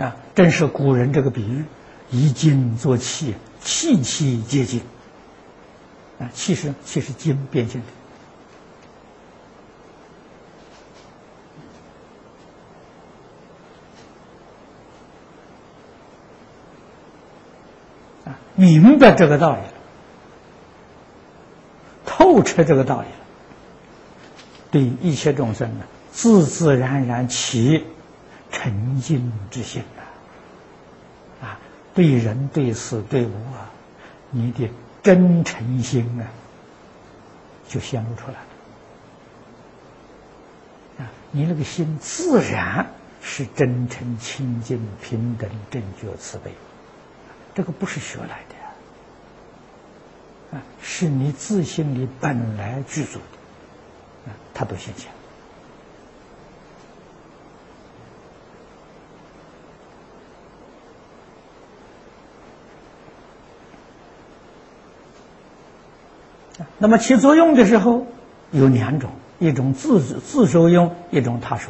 [0.00, 1.62] 啊，正是古人这个比喻，
[2.10, 4.80] 以金作气，气气皆精。
[6.18, 7.82] 啊，气是气是金变现
[18.24, 18.30] 的。
[18.30, 19.72] 啊，明白这个道理了，
[22.06, 23.14] 透彻这个道理了，
[24.70, 27.84] 对一切众生呢，自自然然起。
[28.62, 29.82] 沉静之心
[31.40, 31.58] 啊，啊，
[31.94, 33.32] 对人对事对物，
[34.30, 34.68] 你的
[35.02, 36.28] 真诚心啊，
[37.66, 38.38] 就显露出来了。
[40.98, 42.90] 啊，你那个心自然
[43.22, 46.52] 是真诚、清净、平等、正觉、慈悲，
[47.54, 48.44] 这个不是学来
[50.52, 55.10] 的，啊，是你自心里本来具足的，啊，它都显现
[66.82, 68.06] 那么起作用的时候
[68.52, 71.68] 有两种：一种自自受用，一种他受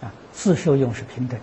[0.00, 0.08] 用。
[0.08, 1.38] 啊，自受用是平等。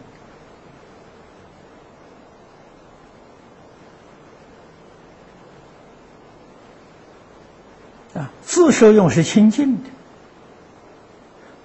[8.16, 9.90] 啊，自受用是清净的，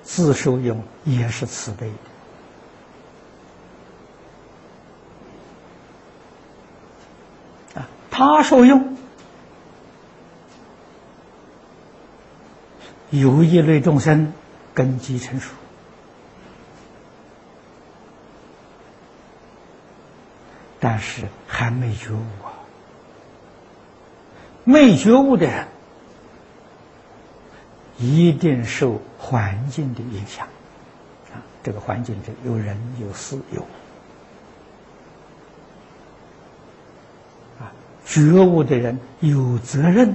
[0.03, 1.91] 自受用也是慈悲
[7.74, 7.81] 的。
[7.81, 8.97] 啊，他受用
[13.11, 14.32] 有一类众生
[14.74, 15.50] 根基成熟，
[20.80, 22.52] 但是还没觉悟啊，
[24.64, 25.68] 没觉悟的人。
[28.00, 30.46] 一定受环境的影响，
[31.32, 33.62] 啊，这个环境就有人有事有，
[37.59, 37.72] 啊，
[38.06, 40.14] 觉悟的人有责任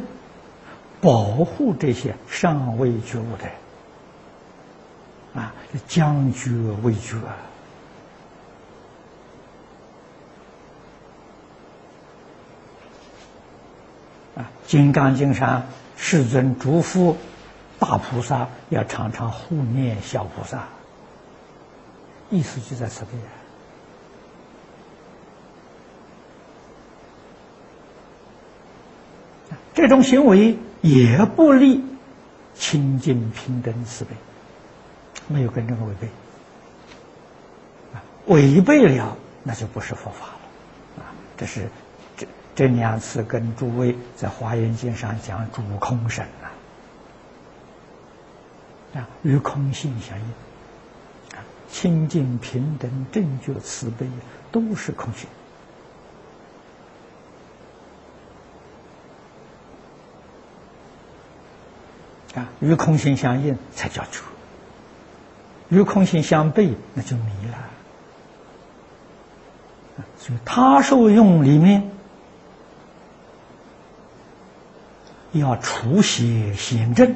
[1.04, 3.52] 保护这些尚未觉悟的人，
[5.44, 5.54] 啊，
[5.86, 6.50] 将觉
[6.82, 7.18] 未觉，
[14.38, 15.64] 啊，《金刚经》上
[15.98, 17.14] 世尊嘱咐。
[17.80, 20.70] 大菩萨要常常护念小菩萨，
[22.30, 23.08] 意思就在此地。
[29.74, 31.84] 这种行为也不利
[32.56, 34.12] 清净平等慈悲，
[35.28, 36.08] 没有跟这个违背。
[37.94, 41.04] 啊违背了那就不是佛法了。
[41.04, 41.70] 啊，这是
[42.16, 46.54] 这这两次跟诸位在华严经上讲主空神啊。
[49.00, 50.26] 啊，与空性相应，
[51.36, 54.08] 啊，清净平等正觉慈悲
[54.52, 55.28] 都是空性，
[62.36, 64.22] 啊，与空性相应才叫觉，
[65.70, 67.70] 与空性相悖那就迷了，
[70.18, 71.92] 所以他受用里面
[75.32, 77.16] 要除邪显正。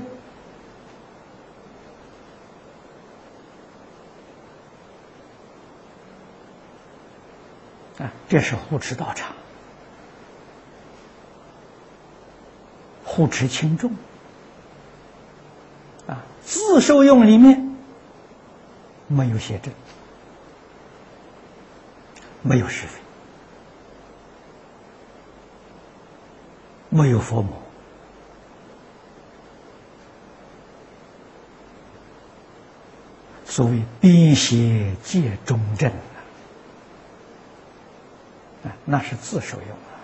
[7.98, 9.36] 啊，这是护持道场，
[13.04, 13.92] 护持轻重。
[16.48, 17.76] 自受用里面
[19.08, 19.74] 没有邪正，
[22.42, 23.02] 没有是非，
[26.90, 27.52] 没有佛母，
[33.46, 35.92] 所谓边邪界中正。
[38.86, 39.97] 那是自受用啊，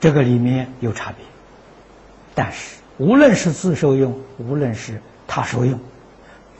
[0.00, 1.24] 这个里面有差别，
[2.34, 5.80] 但是无论是自受用，无论是他受用，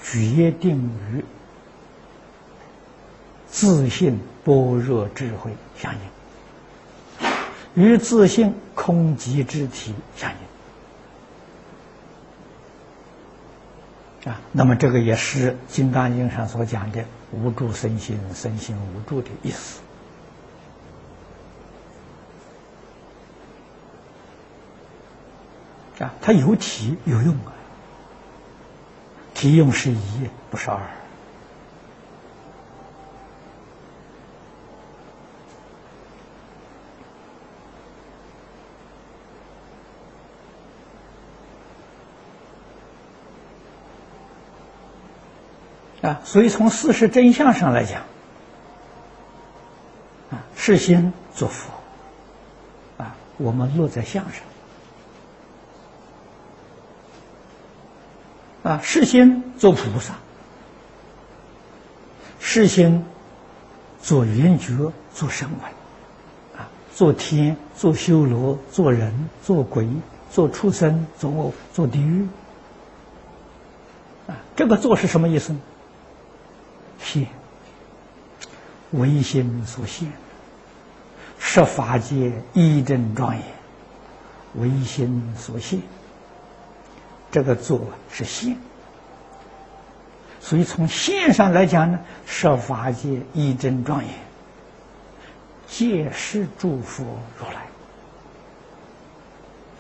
[0.03, 1.25] 决定于
[3.49, 10.31] 自信般若智慧相应，与自信空寂之体相
[14.25, 14.33] 应。
[14.33, 19.81] 啊，那么这个也是《金刚经》上所讲的“无助身心，身心无助”的意思。
[25.99, 27.53] 啊，它有体有用啊，
[29.35, 29.99] 体用是一，
[30.51, 30.81] 不是二。
[46.03, 48.03] 啊，所以从事实真相上来讲，
[50.31, 51.73] 啊，事先做佛，
[52.99, 54.43] 啊，我们落在相上，
[58.67, 60.15] 啊，是心做菩萨，
[62.41, 63.05] 是心
[64.03, 69.89] 做圆觉，做声闻，啊，做天，做修罗，做人，做鬼，
[70.33, 72.27] 做畜生，做做地狱，
[74.27, 75.61] 啊，这个做是什么意思呢？
[76.99, 77.29] 现
[78.91, 80.11] 唯心所现，
[81.39, 83.45] 十法界一真庄严，
[84.55, 85.81] 唯心所现。
[87.37, 88.57] 这个做是现，
[90.41, 94.15] 所以从现上来讲呢，十法界一真庄严，
[95.69, 97.05] 皆是诸佛
[97.39, 97.45] 如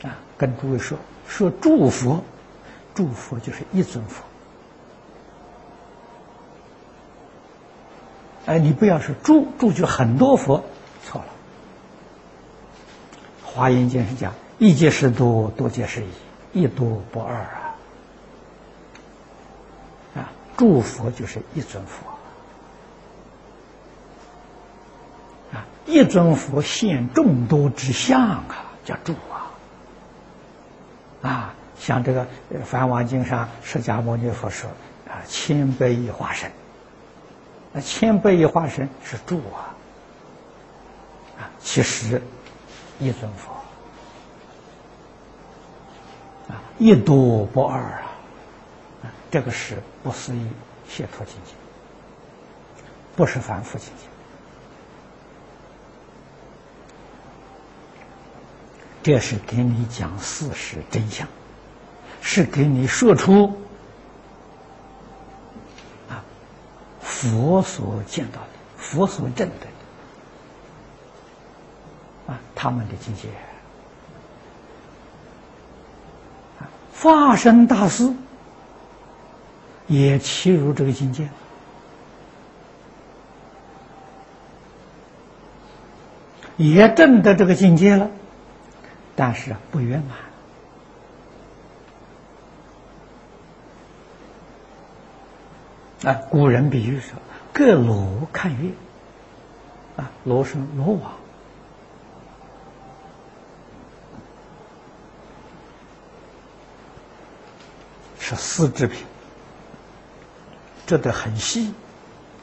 [0.04, 0.10] 来。
[0.10, 2.22] 啊，跟诸位说说诸佛，
[2.94, 4.22] 诸佛就是一尊佛。
[8.44, 10.62] 哎，你不要说住住就很多佛，
[11.06, 11.28] 错了。
[13.42, 16.08] 华严经是讲一即是多，多即是一，
[16.56, 17.76] 一多不二啊。
[20.16, 22.08] 啊，诸佛就是一尊佛。
[25.54, 29.52] 啊，一尊佛现众多之相啊，叫住啊。
[31.20, 32.22] 啊，像这个
[32.64, 34.70] 《梵王经》上，释迦牟尼佛说
[35.06, 36.50] 啊，千百亿化身。
[37.74, 39.76] 那千百亿化身是住啊，
[41.38, 42.22] 啊，其实
[42.98, 43.52] 一尊佛
[46.48, 47.80] 啊，一多不二
[49.02, 50.46] 啊，这个是不思议
[50.88, 51.52] 解脱境界，
[53.16, 54.04] 不是凡夫境界。
[59.02, 61.28] 这是给你讲事实真相，
[62.20, 63.56] 是给你说出
[66.08, 66.24] 啊。
[67.00, 69.66] 佛所见到的，佛所证的，
[72.32, 73.28] 啊，他们的境界，
[77.00, 78.12] 化身大师
[79.86, 81.28] 也契入这个境界，
[86.56, 88.10] 也证得这个境界了，
[89.14, 90.18] 但是不圆满。
[96.12, 97.18] 啊，古人比喻说
[97.52, 98.70] ：“各罗看月，
[99.96, 101.12] 啊，罗是罗网，
[108.28, 109.06] 是丝制品，
[110.84, 111.72] 织得很细，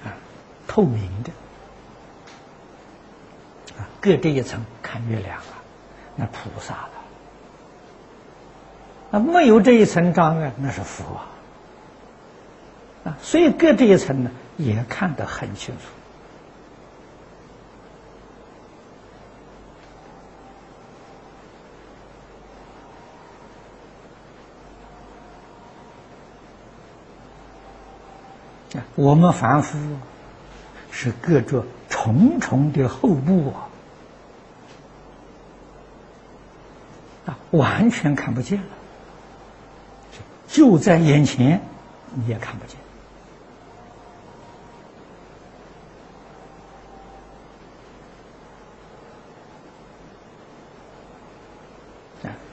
[0.05, 0.15] 啊，
[0.65, 1.31] 透明的，
[3.77, 5.59] 啊，隔这一层看月亮啊，
[6.15, 6.89] 那菩萨了，
[9.11, 11.27] 那没有这一层障碍，那是佛啊。”
[13.03, 15.81] 啊，所以隔这一层呢，也看得很清楚。
[28.95, 29.77] 我们凡夫
[30.91, 33.69] 是隔着重重的厚布啊，
[37.25, 38.65] 啊，完全看不见了，
[40.47, 41.61] 就在眼前，
[42.13, 42.77] 你也看不见。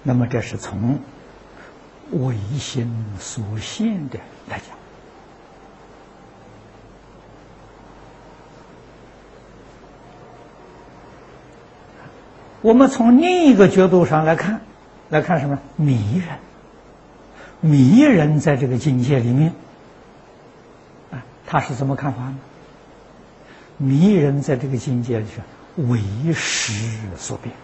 [0.02, 0.98] 那么，这是从
[2.10, 4.18] 唯心所现的
[4.48, 4.79] 来讲。
[12.62, 14.60] 我们从另一个角度上来看，
[15.08, 15.58] 来看什么？
[15.76, 16.38] 迷人，
[17.60, 19.52] 迷人在这个境界里面，
[21.10, 22.38] 啊，他是怎么看法呢？
[23.78, 25.40] 迷人在这个境界是
[25.82, 25.98] 为
[26.34, 27.54] 时所变。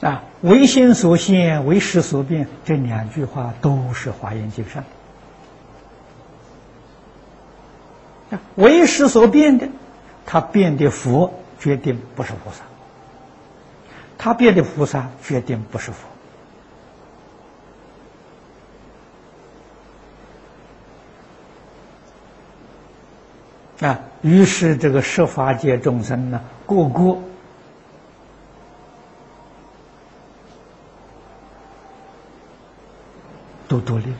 [0.00, 4.84] 啊，唯心所现，唯识所变，这两句话都是华严经上
[8.30, 8.38] 的。
[8.54, 9.68] 唯识所变的，
[10.24, 12.62] 他变的佛决定不是菩萨，
[14.18, 15.90] 他变的菩萨决定不是
[23.80, 23.84] 佛。
[23.84, 27.18] 啊，于是这个十法界众生呢，个个。
[33.76, 34.16] 都独立了，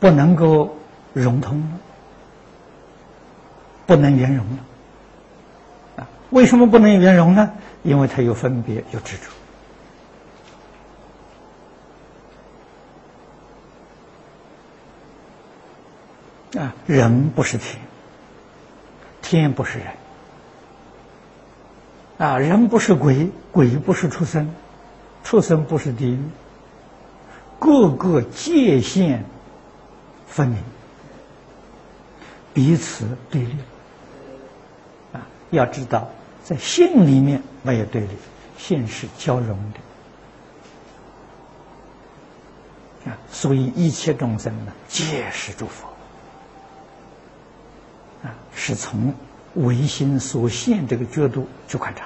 [0.00, 0.74] 不能够
[1.12, 1.66] 融通了，
[3.86, 4.58] 不能圆融了。
[5.96, 7.52] 啊，为什么不能圆融呢？
[7.82, 9.18] 因为它有分别，有执
[16.54, 16.58] 着。
[16.58, 17.78] 啊，人不是天，
[19.20, 19.88] 天不是人。
[22.22, 24.54] 啊，人不是鬼，鬼不是畜生，
[25.24, 26.20] 畜生不是地狱，
[27.58, 29.24] 各个界限
[30.28, 30.62] 分明，
[32.54, 33.56] 彼此对立。
[35.12, 36.10] 啊，要知道，
[36.44, 38.10] 在性里面没有对立，
[38.56, 39.58] 性是交融
[43.04, 43.10] 的。
[43.10, 45.88] 啊，所以一切众生呢，皆是诸佛。
[48.22, 49.12] 啊，是从
[49.54, 52.04] 唯心所现这个角度去观察。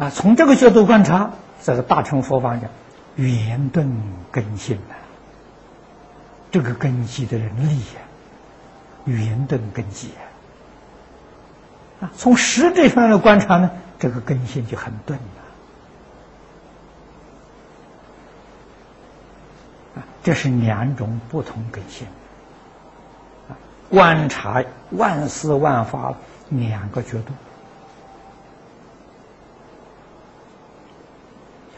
[0.00, 1.32] 啊，从这个角度观察，
[1.62, 2.70] 这个大乘佛法讲，
[3.16, 4.96] 圆顿根性啊，
[6.50, 8.00] 这个根基的人力呀，
[9.04, 10.24] 圆顿根基啊。
[12.00, 15.24] 啊，从实质上来观察呢，这个根性就很钝了。
[20.00, 22.06] 啊，这是两种不同根性。
[23.50, 23.52] 啊，
[23.90, 26.14] 观察万事万法
[26.48, 27.34] 两个角度。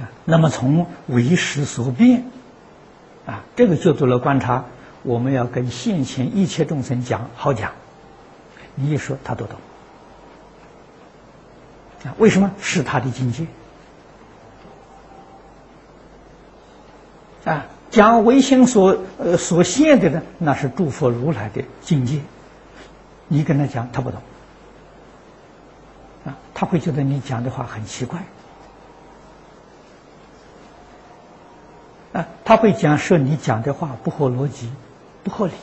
[0.01, 2.25] 啊那么从为识所变
[3.27, 4.65] 啊这个角度来观察，
[5.03, 7.73] 我们要跟现前一切众生讲好讲，
[8.75, 9.57] 你一说他都懂
[12.05, 12.15] 啊？
[12.19, 13.47] 为什么是他的境界
[17.45, 17.67] 啊？
[17.91, 22.21] 讲唯心所呃所现的呢，那是诸佛如来的境界，
[23.29, 24.19] 你跟他讲他不懂
[26.25, 28.19] 啊，他会觉得你讲的话很奇怪。
[32.15, 34.71] 啊，他会讲说你讲的话不合逻辑，
[35.25, 35.55] 不合理，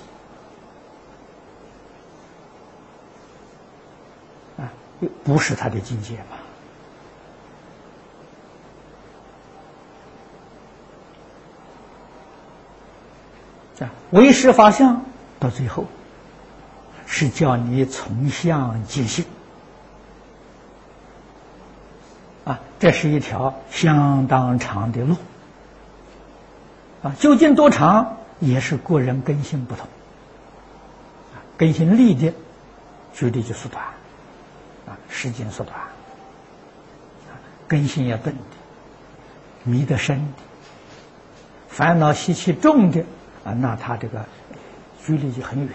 [4.57, 4.73] 啊，
[5.23, 6.23] 不是他的境界嘛？
[13.85, 15.05] 啊，唯识法相
[15.39, 15.85] 到最后
[17.05, 19.25] 是叫你从相即性，
[22.45, 25.15] 啊，这是一条相当长的路。
[27.01, 29.87] 啊，究竟多长也是个人根性不同，
[31.33, 32.33] 啊，根性利的，
[33.13, 33.81] 距离就缩短，
[34.85, 37.39] 啊，时间缩短，啊，
[37.69, 38.41] 根性要钝的，
[39.63, 40.43] 迷得深的，
[41.69, 42.99] 烦恼习气重的，
[43.45, 44.25] 啊，那他这个
[45.05, 45.69] 距离就很远，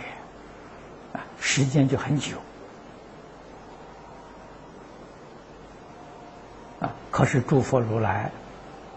[1.14, 2.36] 啊，时间就很久，
[6.80, 8.30] 啊，可是诸佛如来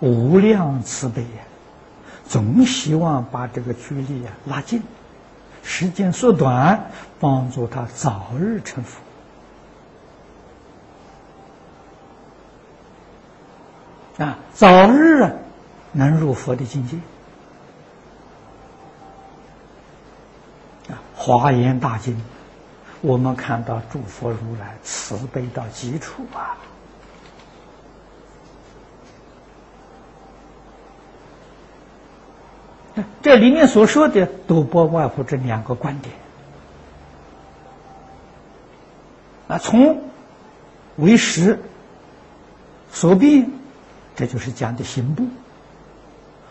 [0.01, 1.46] 无量慈悲呀。
[2.27, 4.83] 总希望把这个距离啊拉近，
[5.63, 9.01] 时间缩短，帮助他早日成佛
[14.23, 15.31] 啊，早日
[15.91, 16.97] 能入佛的境界
[20.91, 20.99] 啊。
[21.15, 22.21] 华严大经，
[23.01, 26.57] 我们看到诸佛如来慈悲到极处啊。
[33.21, 36.15] 这里面所说的都不外乎这两个观点。
[39.47, 40.01] 啊，从
[40.97, 41.59] 为实
[42.91, 43.49] 所变，
[44.15, 45.23] 这就是讲的行部；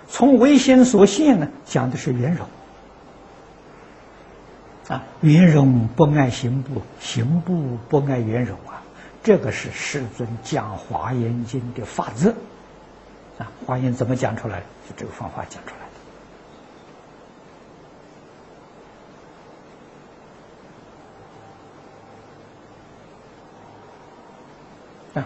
[0.08, 2.46] 从为心所现呢，讲的是圆融。
[4.88, 8.82] 啊，圆融不爱行部，行部不爱圆融啊，
[9.22, 12.30] 这个是世尊讲《华严经》的法则。
[13.38, 14.60] 啊，《华严》怎么讲出来？
[14.88, 15.85] 就这个方法讲出来。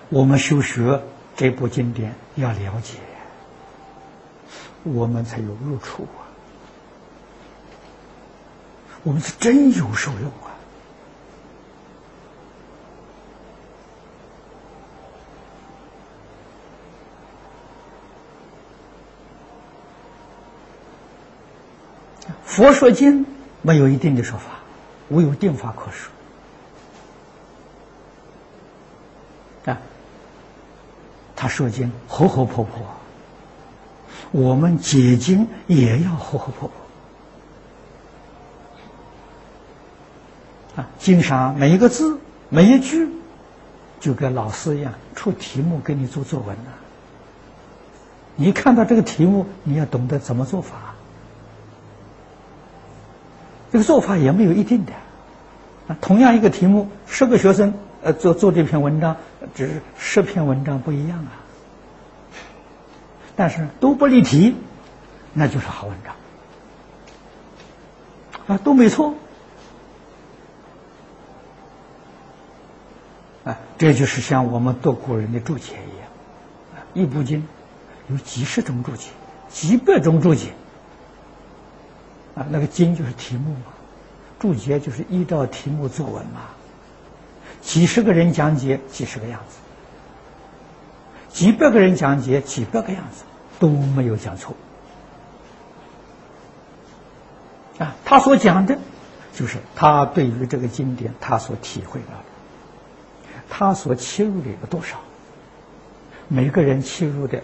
[0.09, 1.03] 我们修学
[1.37, 2.99] 这部经典要了解，
[4.85, 6.31] 我们才有入处啊！
[9.03, 10.55] 我们是真有受用啊！
[22.45, 23.27] 佛说经
[23.63, 24.61] 没有一定的说法，
[25.09, 26.13] 无有定法可说。
[31.41, 32.83] 他说经活活泼泼，
[34.31, 36.71] 我们解经也要活活泼
[40.77, 40.87] 泼啊！
[40.99, 42.19] 经上每一个字、
[42.51, 43.09] 每一句，
[44.01, 46.71] 就跟老师一样出题目给你做作文呢。
[48.37, 50.95] 你看到这个题目，你要懂得怎么做法。
[53.73, 54.93] 这个做法也没有一定的
[55.89, 55.97] 啊。
[56.03, 57.73] 同样一个题目，十个学生
[58.03, 59.17] 呃做做这篇文章。
[59.55, 61.33] 只是十篇文章不一样啊，
[63.37, 64.55] 但是都不离题，
[65.33, 66.15] 那就是好文章。
[68.47, 69.15] 啊，都没错。
[73.45, 76.09] 啊，这就是像我们读古人的注解一样。
[76.75, 77.47] 啊，一部经
[78.09, 79.11] 有几十种注解，
[79.49, 80.53] 几百种注解。
[82.35, 83.73] 啊，那个经就是题目嘛，
[84.39, 86.41] 注解就是依照题目作文嘛。
[87.61, 89.57] 几十个人讲解，几十个样子；
[91.33, 93.25] 几百个人讲解，几百个样子，
[93.59, 94.55] 都没有讲错。
[97.79, 98.79] 啊，他所讲的，
[99.35, 102.25] 就是他对于这个经典他所体会到的，
[103.49, 104.99] 他所切入的有多少？
[106.29, 107.43] 每个人切入的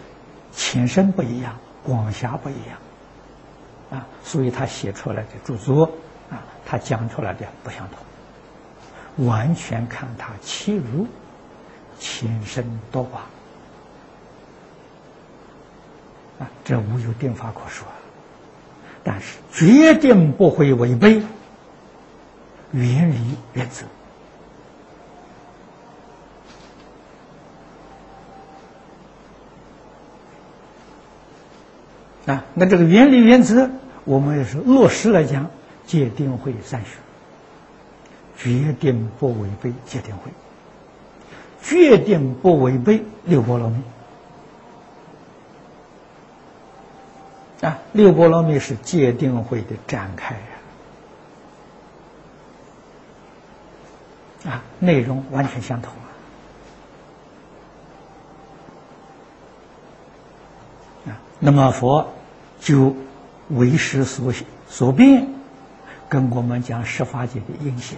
[0.53, 5.91] 浅深不一样，广狭不一样，啊，所以他写出来的著作，
[6.31, 8.06] 啊，他讲出来的不相同。
[9.17, 11.07] 完全看他切入
[11.99, 13.17] 浅深多寡
[16.43, 17.87] 啊，这无有定法可说，
[19.03, 21.23] 但是决定不会违背
[22.73, 23.17] 原理
[23.55, 23.87] 原则。
[32.31, 32.45] 啊。
[32.53, 33.71] 那这个原理原则，
[34.05, 35.49] 我们也是落实来讲，
[35.87, 36.89] 界定会三学，
[38.37, 40.31] 决定不违背戒定慧，
[41.63, 43.77] 决定不违背六波罗蜜。
[47.63, 50.35] 啊，六波罗蜜是戒定慧的展开
[54.45, 55.91] 啊，啊，内容完全相同
[61.07, 62.13] 啊，那么佛
[62.61, 62.95] 就
[63.49, 64.33] 为识所
[64.69, 65.27] 所变，
[66.11, 67.97] 跟我们讲十法界的因性。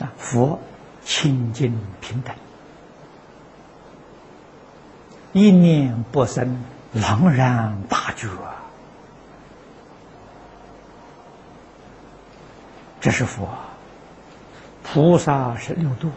[0.00, 0.60] 啊，佛
[1.04, 2.34] 清净平等。
[5.32, 8.28] 一念不生，朗然大觉。
[13.00, 13.48] 这是佛，
[14.82, 16.10] 菩萨是六度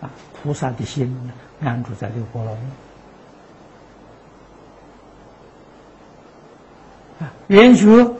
[0.00, 2.60] 啊，菩萨的心安住在六波罗蜜
[7.24, 8.14] 啊，圆觉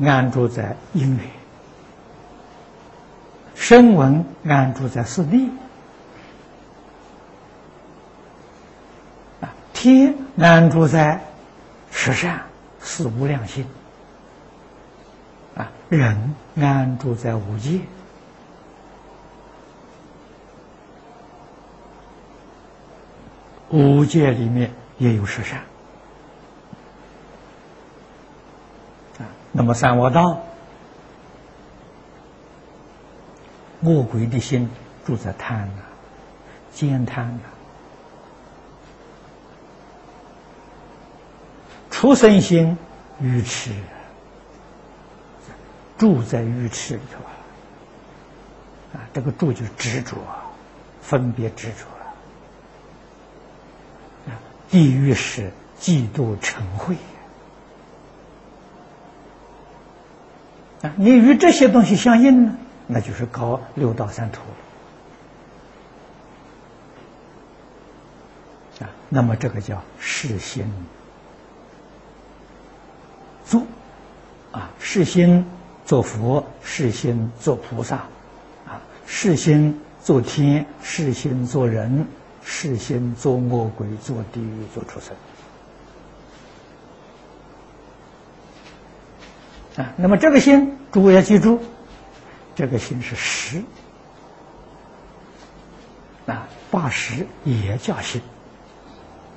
[0.00, 1.26] 安住在因缘，
[3.68, 5.50] 声闻安住在四谛。
[9.72, 11.20] 天安住在
[11.90, 12.42] 十善
[12.78, 13.66] 四无量心
[15.56, 17.80] 啊，人安住在五界，
[23.70, 25.58] 五界里面也有十善
[29.18, 29.26] 啊。
[29.50, 30.45] 那么三恶道，
[33.82, 34.70] 恶鬼的心
[35.04, 35.82] 住在贪啊，
[36.72, 37.40] 奸贪啊。
[41.90, 42.76] 出生心
[43.20, 43.70] 愚痴，
[45.96, 49.00] 住在愚痴里头啊！
[49.00, 50.16] 啊，这个住就执着，
[51.00, 51.86] 分别执着
[54.30, 54.36] 啊！
[54.68, 56.96] 地狱是嫉妒嗔恚
[60.82, 60.92] 啊！
[60.96, 64.40] 你与这些东西相应呢，那就是搞六道三途
[68.80, 68.90] 了啊！
[69.08, 70.70] 那么这个叫世心。
[73.44, 73.62] 做
[74.52, 75.46] 啊，世心
[75.84, 77.96] 做佛，世心做菩萨，
[78.66, 82.06] 啊，世心做天，世心做人，
[82.44, 85.16] 世心做魔鬼，做地狱，做畜生。
[89.84, 91.60] 啊，那么这个心，诸位要记住，
[92.56, 93.62] 这个心是实，
[96.26, 98.20] 啊，八十也叫心，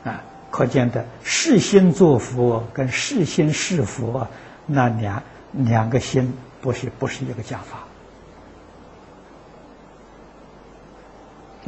[0.03, 0.23] 啊。
[0.49, 4.27] 可见的世心作佛跟世心是佛，
[4.65, 7.77] 那两两个心不是不是一个讲法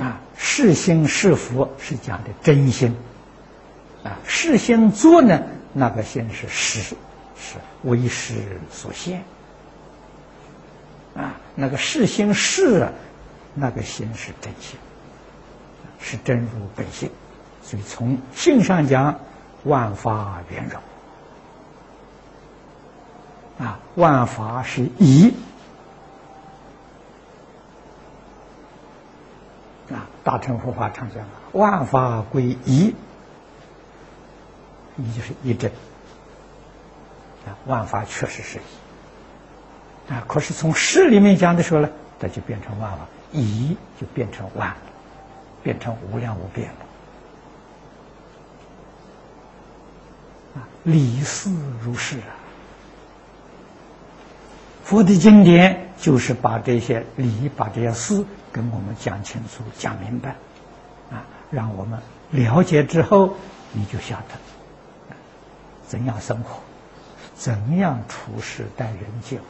[0.04, 0.20] 啊。
[0.36, 2.96] 世心是佛是讲的真心
[4.04, 5.40] 啊，世心作呢，
[5.74, 6.96] 那个心是实，
[7.38, 8.34] 是为实
[8.72, 9.24] 所现
[11.16, 11.36] 啊。
[11.56, 12.90] 那个世心是，
[13.54, 14.80] 那个心是真心，
[16.00, 17.12] 是真如本性。
[17.64, 19.20] 所以从性上讲，
[19.64, 20.82] 万法圆融
[23.68, 25.34] 啊，万法是一
[29.92, 30.08] 啊。
[30.24, 32.96] 大乘佛法常讲，万法归一，
[34.98, 35.72] 一就是一真
[37.46, 37.54] 啊。
[37.68, 38.62] 万法确实是一
[40.12, 41.90] 啊，可是从事里面讲的时候呢，
[42.20, 44.76] 它就变成万了，一就变成万了，
[45.64, 46.76] 变成无量无边了。
[50.56, 51.50] 啊理事
[51.82, 52.36] 如是啊！
[54.84, 60.36] 佛的经典就是把这些理、把这些事跟我们讲清楚、讲明白，
[61.10, 61.98] 啊，让我们
[62.32, 63.34] 了解之后，
[63.72, 65.16] 你就晓得
[65.88, 66.60] 怎样生活，
[67.34, 69.44] 怎样处事待人接物，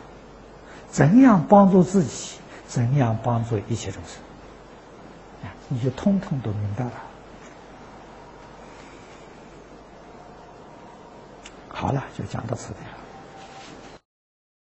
[0.91, 2.37] 怎样帮助自己，
[2.67, 4.21] 怎样帮助一切众生，
[5.43, 6.91] 啊，你就通通都明白了。
[11.69, 13.00] 好了，就讲到此地了。